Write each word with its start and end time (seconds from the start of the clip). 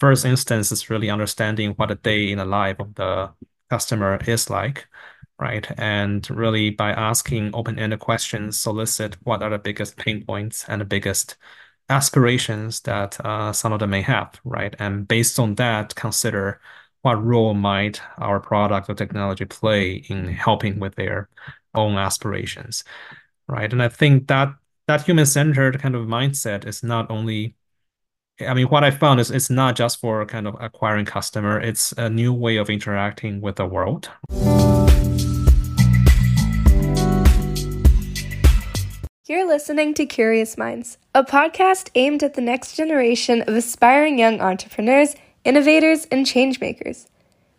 first 0.00 0.24
instance 0.24 0.72
is 0.72 0.90
really 0.90 1.10
understanding 1.10 1.72
what 1.72 1.90
a 1.90 1.96
day 1.96 2.30
in 2.30 2.38
the 2.38 2.44
life 2.44 2.78
of 2.80 2.94
the 2.94 3.30
customer 3.70 4.18
is 4.26 4.50
like, 4.50 4.86
right? 5.38 5.66
And 5.78 6.28
really 6.30 6.70
by 6.70 6.92
asking 6.92 7.54
open-ended 7.54 8.00
questions, 8.00 8.60
solicit 8.60 9.16
what 9.24 9.42
are 9.42 9.50
the 9.50 9.58
biggest 9.58 9.96
pain 9.96 10.24
points 10.24 10.64
and 10.68 10.80
the 10.80 10.84
biggest 10.84 11.36
aspirations 11.88 12.80
that 12.80 13.18
uh, 13.24 13.52
some 13.52 13.72
of 13.72 13.80
them 13.80 13.90
may 13.90 14.02
have, 14.02 14.40
right? 14.44 14.74
And 14.78 15.08
based 15.08 15.38
on 15.38 15.54
that, 15.56 15.94
consider 15.94 16.60
what 17.02 17.24
role 17.24 17.54
might 17.54 18.00
our 18.18 18.40
product 18.40 18.90
or 18.90 18.94
technology 18.94 19.44
play 19.44 20.04
in 20.08 20.28
helping 20.28 20.80
with 20.80 20.94
their 20.96 21.28
own 21.74 21.96
aspirations, 21.96 22.84
right? 23.46 23.72
And 23.72 23.82
I 23.82 23.88
think 23.88 24.28
that 24.28 24.54
that 24.86 25.02
human-centered 25.02 25.80
kind 25.80 25.94
of 25.94 26.06
mindset 26.06 26.66
is 26.66 26.82
not 26.82 27.10
only 27.10 27.54
I 28.40 28.54
mean, 28.54 28.66
what 28.66 28.84
I 28.84 28.92
found 28.92 29.18
is 29.18 29.32
it's 29.32 29.50
not 29.50 29.74
just 29.74 29.98
for 29.98 30.24
kind 30.24 30.46
of 30.46 30.56
acquiring 30.60 31.06
customer, 31.06 31.58
it's 31.58 31.90
a 31.92 32.08
new 32.08 32.32
way 32.32 32.56
of 32.56 32.70
interacting 32.70 33.40
with 33.40 33.56
the 33.56 33.66
world. 33.66 34.10
You're 39.26 39.46
listening 39.46 39.92
to 39.94 40.06
Curious 40.06 40.56
Minds, 40.56 40.98
a 41.16 41.24
podcast 41.24 41.90
aimed 41.96 42.22
at 42.22 42.34
the 42.34 42.40
next 42.40 42.76
generation 42.76 43.42
of 43.42 43.54
aspiring 43.54 44.20
young 44.20 44.40
entrepreneurs, 44.40 45.16
innovators, 45.44 46.06
and 46.12 46.24
changemakers. 46.24 47.08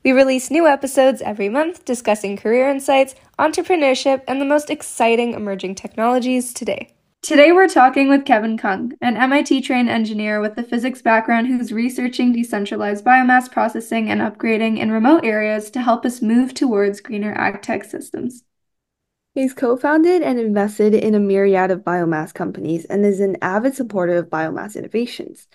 We 0.05 0.13
release 0.13 0.49
new 0.49 0.65
episodes 0.65 1.21
every 1.21 1.49
month 1.49 1.83
discussing 1.83 2.37
career 2.37 2.69
insights, 2.69 3.15
entrepreneurship, 3.37 4.23
and 4.29 4.39
the 4.39 4.45
most 4.45 4.69
exciting 4.69 5.33
emerging 5.33 5.75
technologies 5.75 6.53
today. 6.53 6.93
Today 7.21 7.51
we're 7.51 7.67
talking 7.67 8.07
with 8.07 8.23
Kevin 8.23 8.57
Kung, 8.57 8.93
an 9.01 9.17
MIT 9.17 9.61
trained 9.61 9.89
engineer 9.89 10.39
with 10.39 10.57
a 10.57 10.63
physics 10.63 11.01
background 11.01 11.47
who's 11.47 11.73
researching 11.73 12.31
decentralized 12.31 13.03
biomass 13.03 13.51
processing 13.51 14.09
and 14.09 14.21
upgrading 14.21 14.79
in 14.79 14.89
remote 14.89 15.25
areas 15.25 15.69
to 15.71 15.81
help 15.81 16.05
us 16.05 16.21
move 16.21 16.53
towards 16.53 17.01
greener 17.01 17.35
agtech 17.35 17.85
systems. 17.85 18.45
He's 19.35 19.53
co 19.53 19.75
founded 19.75 20.21
and 20.21 20.39
invested 20.39 20.93
in 20.93 21.13
a 21.13 21.19
myriad 21.19 21.71
of 21.71 21.81
biomass 21.81 22.33
companies 22.33 22.85
and 22.85 23.05
is 23.05 23.19
an 23.19 23.35
avid 23.41 23.75
supporter 23.75 24.15
of 24.15 24.29
biomass 24.29 24.77
innovations. 24.77 25.49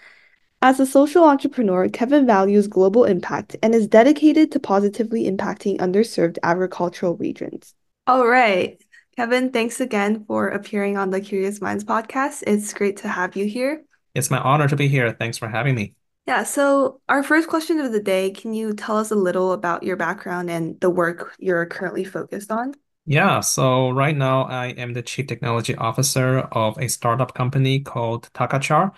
As 0.61 0.79
a 0.81 0.87
social 0.87 1.25
entrepreneur, 1.25 1.89
Kevin 1.89 2.27
values 2.27 2.69
global 2.69 3.05
impact 3.05 3.57
and 3.63 3.75
is 3.75 3.87
dedicated 3.87 4.53
to 4.53 4.61
positively 4.61 5.25
impacting 5.25 5.79
underserved 5.79 6.37
agricultural 6.43 7.17
regions. 7.17 7.75
All 8.07 8.27
right. 8.29 8.84
Kevin, 9.17 9.51
thanks 9.53 9.81
again 9.81 10.25
for 10.27 10.49
appearing 10.49 10.97
on 10.97 11.11
the 11.11 11.21
Curious 11.21 11.61
Minds 11.61 11.85
podcast. 11.85 12.43
It's 12.47 12.73
great 12.75 12.97
to 12.99 13.09
have 13.09 13.37
you 13.37 13.47
here. 13.47 13.85
It's 14.15 14.31
my 14.31 14.39
honor 14.39 14.67
to 14.67 14.75
be 14.75 14.89
here. 14.89 15.13
Thanks 15.13 15.39
for 15.39 15.49
having 15.49 15.77
me. 15.77 15.95
Yeah, 16.27 16.43
so 16.43 17.01
our 17.09 17.23
first 17.23 17.49
question 17.49 17.79
of 17.79 17.93
the 17.93 18.01
day, 18.01 18.31
can 18.31 18.55
you 18.55 18.75
tell 18.75 18.97
us 18.97 19.11
a 19.11 19.15
little 19.15 19.53
about 19.53 19.85
your 19.85 19.97
background 19.97 20.51
and 20.51 20.81
the 20.81 20.91
work 20.91 21.35
you're 21.39 21.67
currently 21.67 22.03
focused 22.03 22.51
on? 22.51 22.75
Yeah, 23.07 23.41
so 23.41 23.91
right 23.91 24.17
now 24.17 24.45
I 24.45 24.69
am 24.69 24.95
the 24.95 25.03
Chief 25.03 25.27
Technology 25.27 25.77
Officer 25.77 26.39
of 26.39 26.79
a 26.79 26.89
startup 26.89 27.35
company 27.35 27.81
called 27.81 28.33
Takachar, 28.33 28.93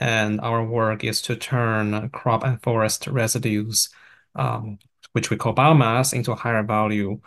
and 0.00 0.40
our 0.40 0.64
work 0.64 1.04
is 1.04 1.22
to 1.22 1.36
turn 1.36 2.10
crop 2.10 2.44
and 2.44 2.60
forest 2.62 3.06
residues, 3.06 3.88
um, 4.34 4.80
which 5.12 5.30
we 5.30 5.36
call 5.36 5.54
biomass, 5.54 6.12
into 6.12 6.34
higher 6.34 6.64
value 6.64 7.20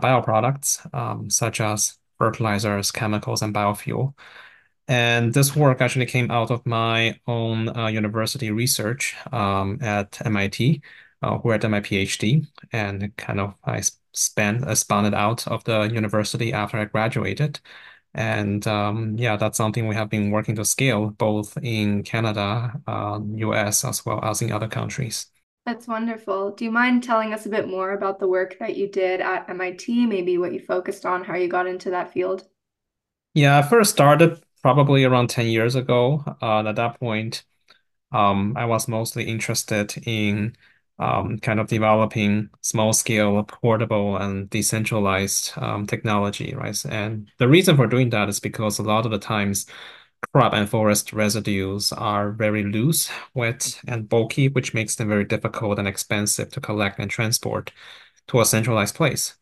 bioproducts 0.00 0.92
um, 0.94 1.30
such 1.30 1.60
as 1.60 1.98
fertilizers, 2.18 2.90
chemicals, 2.92 3.42
and 3.42 3.54
biofuel. 3.54 4.14
And 4.88 5.32
this 5.32 5.54
work 5.56 5.80
actually 5.80 6.06
came 6.06 6.30
out 6.30 6.50
of 6.50 6.66
my 6.66 7.18
own 7.26 7.68
uh, 7.76 7.86
university 7.88 8.50
research 8.50 9.16
um, 9.32 9.78
at 9.82 10.24
MIT, 10.26 10.82
uh, 11.22 11.38
where 11.38 11.54
I 11.54 11.58
did 11.58 11.68
my 11.70 11.80
PhD, 11.80 12.46
and 12.72 13.16
kind 13.16 13.40
of 13.40 13.54
I 13.64 13.82
spent 14.12 14.66
I 14.66 14.74
spun 14.74 15.06
it 15.06 15.14
out 15.14 15.46
of 15.48 15.64
the 15.64 15.82
university 15.84 16.52
after 16.52 16.78
I 16.78 16.84
graduated. 16.86 17.60
And 18.14 18.66
um, 18.68 19.18
yeah, 19.18 19.36
that's 19.36 19.58
something 19.58 19.88
we 19.88 19.96
have 19.96 20.10
been 20.10 20.30
working 20.32 20.56
to 20.56 20.66
scale 20.66 21.10
both 21.10 21.58
in 21.58 22.04
Canada, 22.04 22.80
uh, 22.86 23.20
US, 23.36 23.84
as 23.84 24.06
well 24.06 24.20
as 24.24 24.42
in 24.42 24.52
other 24.52 24.68
countries. 24.68 25.31
That's 25.66 25.88
wonderful. 25.88 26.52
Do 26.52 26.64
you 26.64 26.70
mind 26.70 27.02
telling 27.02 27.34
us 27.34 27.46
a 27.46 27.48
bit 27.48 27.66
more 27.66 27.90
about 27.90 28.20
the 28.20 28.28
work 28.28 28.60
that 28.60 28.76
you 28.76 28.86
did 28.86 29.20
at 29.20 29.50
MIT, 29.50 30.06
maybe 30.06 30.38
what 30.38 30.52
you 30.52 30.60
focused 30.60 31.04
on, 31.04 31.24
how 31.24 31.34
you 31.34 31.48
got 31.48 31.66
into 31.66 31.90
that 31.90 32.12
field? 32.12 32.46
Yeah, 33.34 33.58
I 33.58 33.62
first 33.62 33.90
started 33.92 34.42
probably 34.62 35.04
around 35.04 35.28
10 35.30 35.46
years 35.46 35.74
ago. 35.74 36.24
Uh, 36.40 36.66
at 36.68 36.76
that 36.76 37.00
point, 37.00 37.44
um, 38.12 38.54
I 38.56 38.66
was 38.66 38.88
mostly 38.88 39.24
interested 39.24 39.96
in 40.06 40.56
um, 40.98 41.38
kind 41.40 41.60
of 41.60 41.68
developing 41.68 42.50
small 42.62 42.92
scale, 42.92 43.42
portable, 43.44 44.16
and 44.16 44.50
decentralized 44.50 45.52
um, 45.58 45.86
technology, 45.86 46.54
right? 46.54 46.84
And 46.86 47.30
the 47.38 47.48
reason 47.48 47.76
for 47.76 47.86
doing 47.86 48.10
that 48.10 48.28
is 48.28 48.40
because 48.40 48.78
a 48.78 48.82
lot 48.84 49.06
of 49.06 49.12
the 49.12 49.18
times 49.18 49.66
crop 50.32 50.52
and 50.52 50.68
forest 50.68 51.12
residues 51.12 51.92
are 51.92 52.30
very 52.32 52.62
loose, 52.64 53.10
wet, 53.34 53.80
and 53.86 54.08
bulky, 54.08 54.48
which 54.48 54.74
makes 54.74 54.94
them 54.96 55.08
very 55.08 55.24
difficult 55.24 55.78
and 55.78 55.88
expensive 55.88 56.50
to 56.50 56.60
collect 56.60 56.98
and 56.98 57.10
transport 57.10 57.72
to 58.28 58.40
a 58.40 58.44
centralized 58.44 58.94
place 58.94 59.36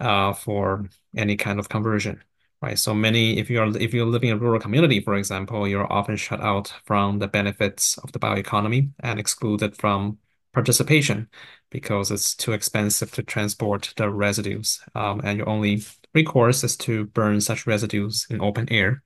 uh, 0.00 0.32
for 0.32 0.88
any 1.16 1.36
kind 1.36 1.58
of 1.58 1.68
conversion. 1.68 2.22
Right. 2.62 2.78
So 2.78 2.94
many, 2.94 3.38
if 3.38 3.48
you're 3.48 3.74
if 3.78 3.94
you're 3.94 4.06
living 4.06 4.28
in 4.30 4.36
a 4.36 4.38
rural 4.38 4.60
community, 4.60 5.00
for 5.00 5.14
example, 5.14 5.66
you're 5.66 5.90
often 5.90 6.16
shut 6.16 6.40
out 6.42 6.72
from 6.84 7.18
the 7.18 7.28
benefits 7.28 7.96
of 7.98 8.12
the 8.12 8.18
bioeconomy 8.18 8.90
and 9.00 9.18
excluded 9.18 9.76
from 9.76 10.18
participation 10.52 11.28
because 11.70 12.10
it's 12.10 12.34
too 12.34 12.52
expensive 12.52 13.12
to 13.12 13.22
transport 13.22 13.94
the 13.96 14.10
residues. 14.10 14.82
Um, 14.94 15.20
and 15.24 15.38
your 15.38 15.48
only 15.48 15.82
recourse 16.14 16.62
is 16.64 16.76
to 16.78 17.06
burn 17.06 17.40
such 17.40 17.66
residues 17.66 18.26
in 18.28 18.42
open 18.42 18.70
air 18.70 19.02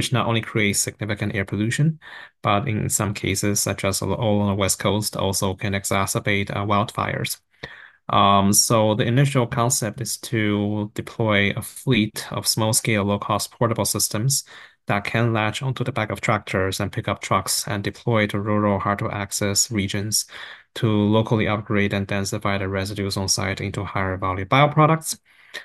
which 0.00 0.14
not 0.14 0.26
only 0.26 0.40
creates 0.40 0.80
significant 0.80 1.34
air 1.34 1.44
pollution, 1.44 2.00
but 2.40 2.66
in 2.66 2.88
some 2.88 3.12
cases, 3.12 3.60
such 3.60 3.84
as 3.84 4.00
all 4.00 4.40
on 4.40 4.48
the 4.48 4.54
West 4.54 4.78
Coast, 4.78 5.14
also 5.14 5.54
can 5.54 5.74
exacerbate 5.74 6.50
uh, 6.50 6.64
wildfires. 6.64 7.38
Um, 8.08 8.54
so 8.54 8.94
the 8.94 9.04
initial 9.04 9.46
concept 9.46 10.00
is 10.00 10.16
to 10.32 10.90
deploy 10.94 11.50
a 11.50 11.60
fleet 11.60 12.26
of 12.32 12.46
small-scale, 12.46 13.04
low-cost 13.04 13.50
portable 13.52 13.84
systems 13.84 14.44
that 14.86 15.04
can 15.04 15.34
latch 15.34 15.62
onto 15.62 15.84
the 15.84 15.92
back 15.92 16.10
of 16.10 16.22
tractors 16.22 16.80
and 16.80 16.90
pickup 16.90 17.20
trucks 17.20 17.68
and 17.68 17.84
deploy 17.84 18.26
to 18.28 18.40
rural, 18.40 18.78
hard-to-access 18.78 19.70
regions 19.70 20.24
to 20.76 20.88
locally 20.88 21.46
upgrade 21.46 21.92
and 21.92 22.08
densify 22.08 22.58
the 22.58 22.68
residues 22.68 23.18
on 23.18 23.28
site 23.28 23.60
into 23.60 23.84
higher 23.84 24.16
value 24.16 24.46
bioproducts, 24.46 25.18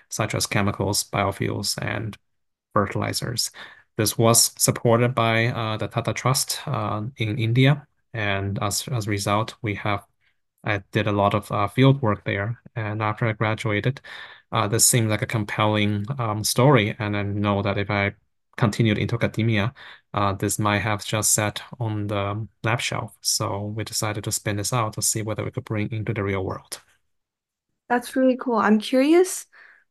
such 0.10 0.36
as 0.36 0.46
chemicals, 0.46 1.06
biofuels, 1.06 1.82
and 1.82 2.18
fertilizers. 2.74 3.50
This 3.98 4.18
was 4.18 4.52
supported 4.62 5.16
by 5.16 5.48
uh, 5.48 5.78
the 5.78 5.88
Tata 5.88 6.14
Trust 6.14 6.62
uh, 6.68 7.04
in 7.18 7.38
India, 7.40 7.88
and 8.14 8.62
as 8.62 8.88
as 8.90 9.08
a 9.08 9.10
result, 9.10 9.56
we 9.62 9.76
have 9.76 10.06
I 10.64 10.80
did 10.92 11.08
a 11.08 11.12
lot 11.14 11.34
of 11.36 11.52
uh, 11.52 11.68
field 11.70 12.02
work 12.02 12.26
there. 12.26 12.62
And 12.76 13.02
after 13.02 13.26
I 13.28 13.34
graduated, 13.34 14.02
uh, 14.52 14.68
this 14.68 14.86
seemed 14.86 15.10
like 15.10 15.22
a 15.22 15.28
compelling 15.28 16.06
um, 16.20 16.44
story, 16.44 16.96
and 17.00 17.16
I 17.18 17.24
know 17.24 17.62
that 17.62 17.78
if 17.78 17.90
I 17.92 18.16
continued 18.58 18.98
into 18.98 19.16
academia, 19.16 19.74
uh, 20.14 20.34
this 20.34 20.60
might 20.60 20.80
have 20.80 21.06
just 21.06 21.34
sat 21.34 21.62
on 21.80 22.08
the 22.08 22.48
lab 22.64 22.82
shelf. 22.82 23.18
So 23.22 23.66
we 23.68 23.84
decided 23.84 24.24
to 24.26 24.32
spin 24.32 24.58
this 24.58 24.74
out 24.74 24.94
to 24.94 25.02
see 25.02 25.22
whether 25.22 25.44
we 25.46 25.52
could 25.52 25.66
bring 25.66 25.92
into 25.92 26.14
the 26.14 26.24
real 26.24 26.44
world. 26.46 26.82
That's 27.90 28.16
really 28.16 28.38
cool. 28.38 28.56
I'm 28.58 28.80
curious 28.80 29.46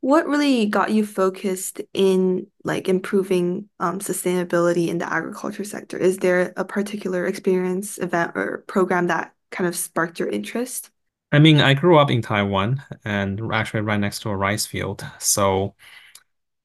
what 0.05 0.27
really 0.27 0.67
got 0.67 0.91
you 0.91 1.07
focused 1.07 1.81
in 1.95 2.47
like 2.63 2.91
improving 2.91 3.71
um, 3.81 4.01
sustainability 4.01 4.89
in 4.89 4.99
the 4.99 5.11
agriculture 5.11 5.65
sector? 5.65 5.97
Is 5.97 6.19
there 6.19 6.53
a 6.59 6.65
particular 6.65 7.25
experience, 7.25 7.97
event, 7.97 8.33
or 8.35 8.65
program 8.67 9.07
that 9.07 9.33
kind 9.51 9.67
of 9.67 9.75
sparked 9.75 10.19
your 10.19 10.29
interest? 10.29 10.91
I 11.33 11.39
mean, 11.39 11.59
I 11.63 11.73
grew 11.73 11.97
up 11.97 12.11
in 12.11 12.21
Taiwan 12.21 12.83
and 13.07 13.41
actually 13.51 13.81
right 13.81 13.99
next 13.99 14.21
to 14.21 14.29
a 14.29 14.37
rice 14.37 14.67
field. 14.67 15.03
So 15.21 15.75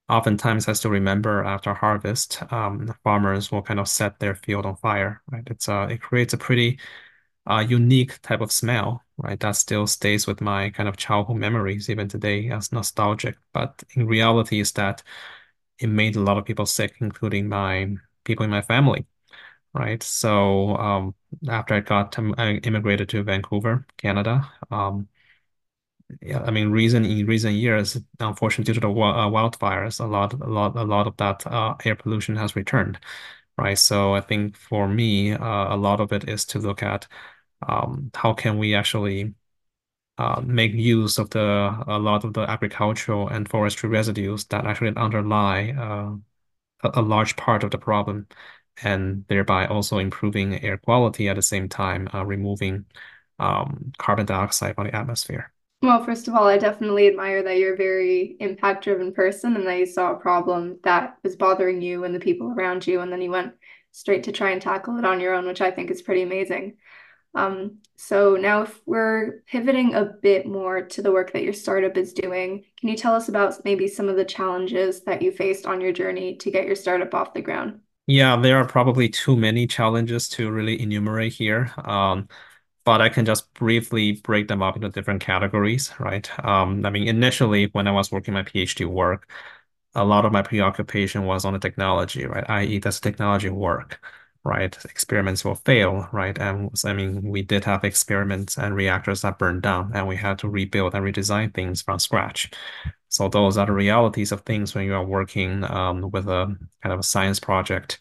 oftentimes 0.10 0.68
I 0.68 0.74
still 0.74 0.92
remember 0.92 1.42
after 1.46 1.74
harvest, 1.74 2.44
um, 2.52 2.94
farmers 3.06 3.54
will 3.54 3.62
kind 3.62 3.80
of 3.80 3.88
set 3.88 4.20
their 4.20 4.36
field 4.36 4.66
on 4.66 4.76
fire, 4.76 5.22
right? 5.32 5.48
It's 5.48 5.70
uh, 5.70 5.88
it 5.90 6.02
creates 6.02 6.34
a 6.34 6.38
pretty 6.38 6.78
uh, 7.50 7.66
unique 7.66 8.22
type 8.22 8.42
of 8.42 8.52
smell, 8.52 9.02
right? 9.20 9.40
That 9.40 9.54
still 9.58 9.88
stays 9.88 10.28
with 10.28 10.42
my 10.42 10.72
kind 10.72 10.90
of 10.90 10.98
childhood 10.98 11.38
memories 11.38 11.90
even 11.90 12.08
today 12.10 12.50
as 12.50 12.72
nostalgic. 12.72 13.38
But 13.54 13.84
in 13.96 14.08
reality, 14.08 14.60
is 14.62 14.72
that 14.74 15.04
it 15.80 15.88
made 15.88 16.16
a 16.16 16.22
lot 16.22 16.38
of 16.38 16.46
people 16.46 16.66
sick, 16.66 16.96
including 17.02 17.50
my 17.50 17.96
people 18.26 18.44
in 18.46 18.52
my 18.52 18.62
family, 18.62 19.08
right? 19.74 20.02
So 20.04 20.76
um, 20.78 21.16
after 21.50 21.76
I 21.76 21.82
got 21.82 22.12
to, 22.14 22.34
I 22.38 22.54
immigrated 22.58 23.10
to 23.10 23.24
Vancouver, 23.24 23.86
Canada. 23.98 24.52
Um, 24.72 25.10
yeah, 26.22 26.42
I 26.42 26.52
mean, 26.52 26.72
reason 26.72 27.06
in 27.06 27.26
recent 27.28 27.56
years, 27.56 27.98
unfortunately, 28.20 28.74
due 28.74 28.80
to 28.80 28.88
the 28.88 28.90
uh, 28.92 29.30
wildfires, 29.30 30.00
a 30.00 30.06
lot, 30.08 30.34
a 30.34 30.38
lot, 30.48 30.76
a 30.76 30.84
lot 30.84 31.08
of 31.08 31.16
that 31.18 31.46
uh, 31.48 31.76
air 31.86 31.96
pollution 31.96 32.36
has 32.36 32.56
returned, 32.56 33.00
right? 33.58 33.78
So 33.78 34.16
I 34.16 34.22
think 34.22 34.58
for 34.58 34.88
me, 34.88 35.34
uh, 35.34 35.76
a 35.76 35.78
lot 35.78 36.00
of 36.00 36.12
it 36.14 36.28
is 36.28 36.46
to 36.48 36.60
look 36.60 36.82
at 36.84 37.08
um, 37.68 38.12
how 38.14 38.34
can 38.34 38.58
we 38.58 38.76
actually 38.76 39.34
uh, 40.18 40.42
make 40.46 40.74
use 40.74 41.18
of 41.18 41.30
the 41.32 41.40
a 41.88 42.00
lot 42.00 42.24
of 42.26 42.34
the 42.34 42.42
agricultural 42.42 43.30
and 43.30 43.50
forestry 43.50 43.90
residues 43.90 44.46
that 44.46 44.66
actually 44.66 44.96
underlie 44.98 45.72
uh, 45.72 46.16
a, 46.84 47.02
a 47.02 47.02
large 47.02 47.36
part 47.36 47.64
of 47.64 47.72
the 47.72 47.78
problem, 47.78 48.28
and 48.84 49.26
thereby 49.28 49.68
also 49.68 49.98
improving 50.00 50.62
air 50.64 50.78
quality 50.78 51.30
at 51.30 51.36
the 51.36 51.42
same 51.42 51.70
time, 51.70 52.10
uh, 52.14 52.26
removing 52.26 52.86
um, 53.40 53.92
carbon 53.98 54.26
dioxide 54.26 54.76
from 54.76 54.88
the 54.88 54.96
atmosphere. 54.96 55.52
Well, 55.82 56.04
first 56.04 56.28
of 56.28 56.36
all, 56.36 56.46
I 56.46 56.58
definitely 56.58 57.08
admire 57.08 57.42
that 57.44 57.58
you're 57.58 57.74
a 57.74 57.78
very 57.78 58.36
impact-driven 58.42 59.14
person 59.14 59.56
and 59.56 59.66
that 59.66 59.78
you 59.80 59.86
saw 59.86 60.12
a 60.12 60.20
problem 60.20 60.80
that 60.84 61.18
was 61.24 61.38
bothering 61.38 61.82
you 61.82 62.04
and 62.04 62.14
the 62.14 62.20
people 62.20 62.52
around 62.52 62.86
you, 62.86 63.00
and 63.00 63.12
then 63.12 63.22
you 63.22 63.32
went 63.32 63.54
straight 63.92 64.24
to 64.24 64.32
try 64.34 64.52
and 64.52 64.62
tackle 64.62 64.98
it 64.98 65.06
on 65.06 65.22
your 65.22 65.34
own, 65.34 65.48
which 65.48 65.62
I 65.62 65.72
think 65.72 65.90
is 65.90 66.02
pretty 66.02 66.22
amazing. 66.22 66.78
Um, 67.36 67.80
so 67.96 68.36
now 68.36 68.64
if 68.64 68.82
we're 68.86 69.42
pivoting 69.48 69.94
a 69.94 70.06
bit 70.06 70.46
more 70.46 70.82
to 70.82 71.02
the 71.02 71.12
work 71.12 71.34
that 71.34 71.44
your 71.44 71.54
startup 71.54 71.98
is 71.98 72.14
doing, 72.14 72.66
can 72.80 72.90
you 72.90 72.98
tell 72.98 73.14
us 73.16 73.30
about 73.30 73.64
maybe 73.66 73.88
some 73.88 74.10
of 74.10 74.16
the 74.16 74.26
challenges 74.26 75.02
that 75.04 75.22
you 75.22 75.32
faced 75.32 75.66
on 75.66 75.82
your 75.82 75.94
journey 75.94 76.36
to 76.38 76.52
get 76.52 76.66
your 76.66 76.76
startup 76.76 77.14
off 77.14 77.34
the 77.34 77.42
ground? 77.42 77.82
Yeah, 78.08 78.36
there 78.38 78.58
are 78.58 78.66
probably 78.66 79.08
too 79.10 79.36
many 79.36 79.68
challenges 79.68 80.28
to 80.30 80.50
really 80.52 80.82
enumerate 80.82 81.34
here. 81.34 81.72
Um, 81.78 82.28
but 82.86 83.02
I 83.02 83.10
can 83.10 83.26
just 83.26 83.54
briefly 83.54 84.14
break 84.14 84.48
them 84.48 84.62
up 84.64 84.76
into 84.76 84.90
different 84.90 85.22
categories, 85.22 85.94
right? 86.00 86.30
Um, 86.46 86.86
I 86.86 86.90
mean, 86.92 87.08
initially, 87.08 87.68
when 87.74 87.88
I 87.88 87.92
was 87.92 88.12
working 88.12 88.34
my 88.34 88.44
PhD 88.44 88.86
work, 88.88 89.30
a 89.96 90.06
lot 90.06 90.26
of 90.26 90.34
my 90.34 90.42
preoccupation 90.44 91.26
was 91.26 91.46
on 91.46 91.54
the 91.54 91.60
technology, 91.60 92.26
right? 92.26 92.46
i.e., 92.50 92.80
does 92.80 93.00
technology 93.00 93.50
work, 93.50 94.02
right? 94.44 94.76
Experiments 94.86 95.44
will 95.46 95.56
fail, 95.56 96.08
right? 96.12 96.38
And 96.40 96.72
I 96.86 96.94
mean, 96.94 97.22
we 97.30 97.42
did 97.42 97.64
have 97.66 97.84
experiments 97.84 98.58
and 98.58 98.76
reactors 98.76 99.22
that 99.22 99.38
burned 99.40 99.62
down, 99.64 99.92
and 99.94 100.08
we 100.08 100.16
had 100.18 100.40
to 100.40 100.50
rebuild 100.50 100.96
and 100.96 101.06
redesign 101.06 101.54
things 101.54 101.82
from 101.82 102.00
scratch. 102.00 102.52
So 103.10 103.28
those 103.30 103.58
are 103.58 103.66
the 103.66 103.74
realities 103.74 104.32
of 104.32 104.42
things 104.42 104.76
when 104.76 104.86
you 104.86 104.94
are 104.96 105.04
working 105.06 105.64
um, 105.70 106.12
with 106.12 106.28
a 106.28 106.56
kind 106.84 106.94
of 106.94 107.00
a 107.00 107.04
science 107.04 107.40
project. 107.40 108.00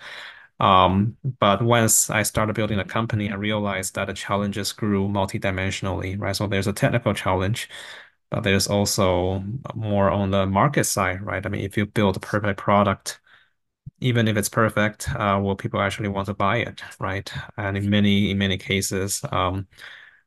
Um, 0.61 1.17
but 1.39 1.63
once 1.63 2.11
I 2.11 2.23
started 2.25 2.55
building 2.55 2.79
a 2.81 2.85
company, 2.85 3.31
I 3.31 3.35
realized 3.37 3.95
that 3.95 4.07
the 4.07 4.15
challenges 4.15 4.73
grew 4.73 5.09
multidimensionally, 5.09 6.19
right? 6.19 6.35
So 6.37 6.47
there's 6.49 6.67
a 6.67 6.73
technical 6.73 7.15
challenge, 7.15 7.69
but 8.31 8.43
there's 8.43 8.67
also 8.69 9.45
more 9.75 10.11
on 10.11 10.31
the 10.31 10.47
market 10.47 10.85
side, 10.85 11.23
right? 11.23 11.45
I 11.45 11.49
mean, 11.49 11.63
if 11.65 11.77
you 11.77 11.87
build 11.87 12.17
a 12.17 12.21
perfect 12.21 12.59
product, 12.61 13.21
even 14.01 14.29
if 14.29 14.37
it's 14.37 14.49
perfect, 14.49 15.09
uh, 15.15 15.41
will 15.43 15.57
people 15.57 15.81
actually 15.81 16.09
want 16.09 16.27
to 16.27 16.35
buy 16.35 16.59
it, 16.59 16.83
right? 17.01 17.33
And 17.57 17.77
in 17.77 17.91
many 17.91 18.31
in 18.31 18.39
many 18.39 18.59
cases, 18.59 19.23
um, 19.33 19.67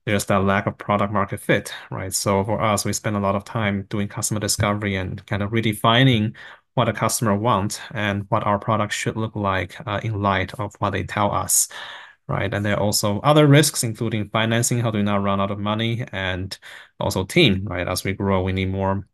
there's 0.05 0.25
that 0.25 0.43
lack 0.43 0.67
of 0.67 0.77
product 0.77 1.13
market 1.13 1.39
fit, 1.39 1.73
right? 1.91 2.13
So 2.13 2.43
for 2.43 2.61
us, 2.61 2.85
we 2.85 2.93
spend 2.93 3.15
a 3.15 3.19
lot 3.19 3.35
of 3.35 3.45
time 3.45 3.85
doing 3.89 4.07
customer 4.07 4.39
discovery 4.39 4.95
and 4.95 5.25
kind 5.27 5.43
of 5.43 5.51
redefining 5.51 6.35
what 6.73 6.89
a 6.89 6.93
customer 6.93 7.35
wants 7.35 7.79
and 7.93 8.25
what 8.29 8.43
our 8.43 8.57
product 8.59 8.93
should 8.93 9.17
look 9.17 9.35
like 9.35 9.75
uh, 9.87 9.99
in 10.03 10.21
light 10.21 10.53
of 10.55 10.73
what 10.79 10.91
they 10.91 11.03
tell 11.03 11.31
us, 11.31 11.67
right? 12.27 12.53
And 12.53 12.65
there 12.65 12.75
are 12.77 12.79
also 12.79 13.19
other 13.21 13.47
risks, 13.47 13.83
including 13.83 14.29
financing, 14.29 14.79
how 14.79 14.91
do 14.91 14.97
we 14.99 15.03
not 15.03 15.23
run 15.23 15.41
out 15.41 15.51
of 15.51 15.59
money, 15.59 16.05
and 16.11 16.57
also 16.99 17.25
team, 17.25 17.65
right? 17.65 17.87
As 17.87 18.03
we 18.03 18.13
grow, 18.13 18.41
we 18.43 18.53
need 18.53 18.71
more 18.71 19.07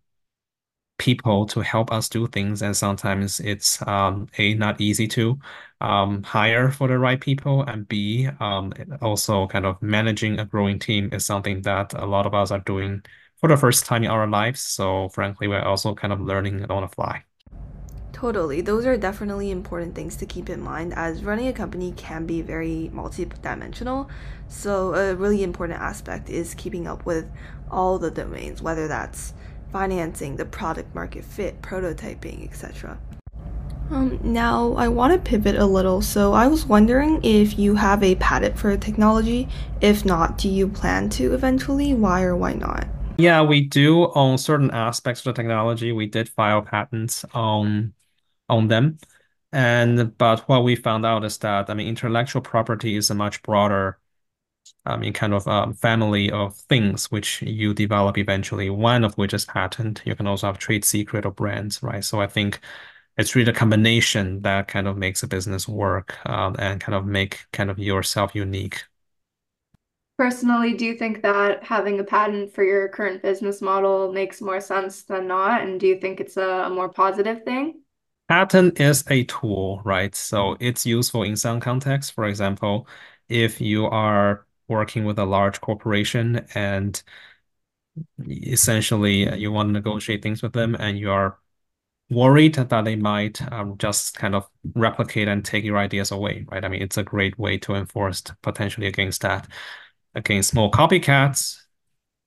people 0.97 1.45
to 1.47 1.61
help 1.61 1.91
us 1.91 2.09
do 2.09 2.27
things, 2.27 2.61
and 2.61 2.75
sometimes 2.75 3.39
it's 3.39 3.85
um, 3.88 4.27
a 4.38 4.53
not 4.55 4.81
easy 4.81 5.07
to 5.09 5.39
um, 5.81 6.23
hire 6.23 6.71
for 6.71 6.88
the 6.88 6.97
right 6.99 7.19
people, 7.21 7.63
and 7.63 7.88
B 7.88 8.27
um, 8.39 8.73
also 9.01 9.47
kind 9.47 9.65
of 9.65 9.81
managing 9.81 10.39
a 10.39 10.45
growing 10.45 10.79
team 10.79 11.09
is 11.13 11.25
something 11.25 11.61
that 11.63 11.94
a 11.94 12.05
lot 12.05 12.25
of 12.25 12.33
us 12.33 12.51
are 12.51 12.59
doing 12.59 13.03
for 13.38 13.49
the 13.49 13.57
first 13.57 13.85
time 13.85 14.03
in 14.03 14.09
our 14.09 14.27
lives. 14.27 14.61
So 14.61 15.09
frankly, 15.09 15.47
we're 15.47 15.61
also 15.61 15.94
kind 15.95 16.13
of 16.13 16.21
learning 16.21 16.65
on 16.69 16.81
the 16.83 16.88
fly. 16.89 17.23
Totally. 18.13 18.61
Those 18.61 18.88
are 18.88 18.97
definitely 18.97 19.51
important 19.51 19.93
things 19.93 20.15
to 20.17 20.25
keep 20.25 20.50
in 20.50 20.59
mind 20.59 20.93
as 20.95 21.23
running 21.23 21.47
a 21.47 21.53
company 21.53 21.93
can 21.95 22.25
be 22.25 22.41
very 22.41 22.89
multidimensional. 22.91 24.09
So, 24.47 24.95
a 24.95 25.15
really 25.15 25.43
important 25.43 25.79
aspect 25.79 26.27
is 26.29 26.55
keeping 26.55 26.88
up 26.88 27.05
with 27.05 27.29
all 27.69 28.00
the 28.00 28.09
domains, 28.09 28.59
whether 28.59 28.88
that's 28.88 29.33
financing, 29.71 30.35
the 30.35 30.45
product 30.45 30.93
market 30.95 31.23
fit, 31.23 31.61
prototyping, 31.61 32.43
etc. 32.43 32.99
Um, 33.89 34.19
now, 34.21 34.73
I 34.73 34.89
want 34.89 35.13
to 35.13 35.19
pivot 35.19 35.55
a 35.55 35.65
little, 35.65 36.01
so 36.01 36.33
I 36.33 36.47
was 36.47 36.65
wondering 36.65 37.21
if 37.23 37.57
you 37.57 37.75
have 37.75 38.03
a 38.03 38.15
patent 38.15 38.59
for 38.59 38.69
a 38.69 38.77
technology. 38.77 39.47
If 39.79 40.03
not, 40.03 40.37
do 40.37 40.49
you 40.49 40.67
plan 40.67 41.09
to 41.11 41.33
eventually? 41.33 41.93
Why 41.93 42.23
or 42.23 42.35
why 42.35 42.53
not? 42.53 42.87
Yeah, 43.17 43.41
we 43.41 43.61
do 43.61 44.03
on 44.03 44.37
certain 44.37 44.71
aspects 44.71 45.21
of 45.21 45.33
the 45.33 45.41
technology. 45.41 45.91
We 45.91 46.05
did 46.07 46.29
file 46.29 46.61
patents 46.61 47.25
on 47.33 47.93
on 48.49 48.67
them. 48.67 48.97
And 49.51 50.15
but 50.17 50.41
what 50.49 50.63
we 50.63 50.75
found 50.75 51.05
out 51.05 51.23
is 51.23 51.37
that 51.39 51.69
I 51.69 51.73
mean 51.73 51.87
intellectual 51.87 52.41
property 52.41 52.95
is 52.95 53.09
a 53.09 53.15
much 53.15 53.41
broader 53.43 53.99
I 54.85 54.97
mean 54.97 55.13
kind 55.13 55.33
of 55.33 55.45
a 55.47 55.73
family 55.73 56.31
of 56.31 56.55
things 56.55 57.11
which 57.11 57.41
you 57.41 57.73
develop 57.73 58.17
eventually, 58.17 58.69
one 58.69 59.03
of 59.03 59.15
which 59.17 59.33
is 59.33 59.45
patent. 59.45 60.01
You 60.05 60.15
can 60.15 60.27
also 60.27 60.47
have 60.47 60.57
trade 60.59 60.85
secret 60.85 61.25
or 61.25 61.31
brands, 61.31 61.81
right? 61.83 62.03
So 62.03 62.21
I 62.21 62.27
think 62.27 62.59
it's 63.17 63.35
really 63.35 63.51
a 63.51 63.55
combination 63.55 64.41
that 64.43 64.67
kind 64.67 64.87
of 64.87 64.97
makes 64.97 65.23
a 65.23 65.27
business 65.27 65.67
work 65.67 66.17
um, 66.27 66.55
and 66.59 66.81
kind 66.81 66.95
of 66.95 67.05
make 67.05 67.47
kind 67.53 67.69
of 67.71 67.79
yourself 67.79 68.35
unique. 68.35 68.83
Personally, 70.17 70.73
do 70.75 70.85
you 70.85 70.95
think 70.95 71.23
that 71.23 71.63
having 71.63 71.99
a 71.99 72.03
patent 72.03 72.53
for 72.53 72.63
your 72.63 72.87
current 72.87 73.23
business 73.23 73.61
model 73.63 74.11
makes 74.13 74.41
more 74.41 74.61
sense 74.61 75.01
than 75.03 75.27
not? 75.27 75.61
And 75.63 75.79
do 75.79 75.87
you 75.87 75.99
think 75.99 76.19
it's 76.19 76.37
a, 76.37 76.65
a 76.65 76.69
more 76.69 76.89
positive 76.89 77.43
thing? 77.43 77.81
Patent 78.29 78.79
is 78.81 79.05
a 79.09 79.23
tool, 79.25 79.81
right? 79.85 80.13
So 80.15 80.57
it's 80.59 80.85
useful 80.85 81.23
in 81.23 81.35
some 81.37 81.59
contexts. 81.61 82.11
For 82.11 82.25
example, 82.25 82.87
if 83.29 83.61
you 83.61 83.85
are 83.85 84.45
working 84.67 85.05
with 85.05 85.19
a 85.19 85.25
large 85.25 85.61
corporation 85.61 86.45
and 86.55 87.01
essentially 88.29 89.37
you 89.37 89.51
want 89.51 89.69
to 89.69 89.73
negotiate 89.73 90.21
things 90.21 90.41
with 90.41 90.53
them 90.53 90.75
and 90.79 90.97
you 90.99 91.11
are 91.11 91.37
worried 92.09 92.55
that 92.55 92.85
they 92.85 92.95
might 92.95 93.41
um, 93.53 93.77
just 93.77 94.17
kind 94.17 94.35
of 94.35 94.47
replicate 94.75 95.27
and 95.27 95.45
take 95.45 95.63
your 95.65 95.77
ideas 95.77 96.11
away, 96.11 96.45
right? 96.51 96.65
I 96.65 96.69
mean, 96.69 96.81
it's 96.81 96.97
a 96.97 97.03
great 97.03 97.37
way 97.39 97.57
to 97.59 97.75
enforce 97.75 98.21
potentially 98.43 98.87
against 98.87 99.21
that. 99.23 99.47
Against 100.15 100.51
small 100.51 100.71
copycats, 100.71 101.57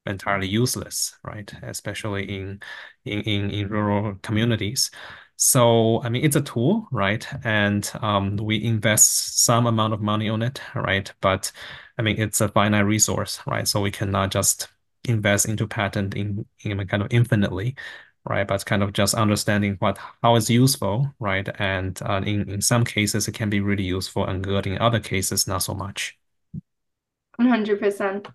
entirely 0.06 0.49
useless, 0.49 1.16
right? 1.25 1.52
Especially 1.62 2.25
in 2.25 2.61
in 3.04 3.20
in, 3.23 3.50
in 3.50 3.68
rural 3.68 4.16
communities. 4.23 4.90
So, 5.37 6.02
I 6.02 6.11
mean, 6.11 6.25
it's 6.25 6.37
a 6.37 6.42
tool, 6.42 6.87
right? 6.92 7.26
And 7.44 7.90
um, 8.02 8.37
we 8.37 8.62
invest 8.62 9.42
some 9.44 9.66
amount 9.66 9.94
of 9.94 10.00
money 10.02 10.28
on 10.28 10.42
it, 10.42 10.61
right? 10.75 11.12
But 11.23 11.52
I 12.00 12.02
mean, 12.02 12.19
it's 12.19 12.40
a 12.40 12.49
finite 12.49 12.87
resource, 12.87 13.40
right? 13.47 13.69
So 13.69 13.83
we 13.83 13.90
cannot 13.90 14.30
just 14.30 14.69
invest 15.04 15.45
into 15.47 15.66
patent 15.66 16.14
in, 16.14 16.47
in 16.64 16.87
kind 16.87 17.02
of 17.02 17.12
infinitely, 17.12 17.76
right? 18.26 18.49
But 18.49 18.64
kind 18.64 18.83
of 18.83 18.95
just 18.95 19.14
understanding 19.14 19.76
what 19.80 19.99
how 20.23 20.37
it's 20.37 20.49
useful, 20.49 21.14
right? 21.21 21.47
And 21.59 22.00
uh, 22.02 22.23
in 22.25 22.49
in 22.49 22.62
some 22.62 22.85
cases, 22.85 23.28
it 23.28 23.33
can 23.33 23.50
be 23.50 23.61
really 23.61 23.85
useful, 23.85 24.25
and 24.25 24.42
good. 24.42 24.66
In 24.66 24.78
other 24.78 24.99
cases, 25.00 25.47
not 25.47 25.59
so 25.62 25.75
much. 25.75 26.19
100%. 27.37 28.28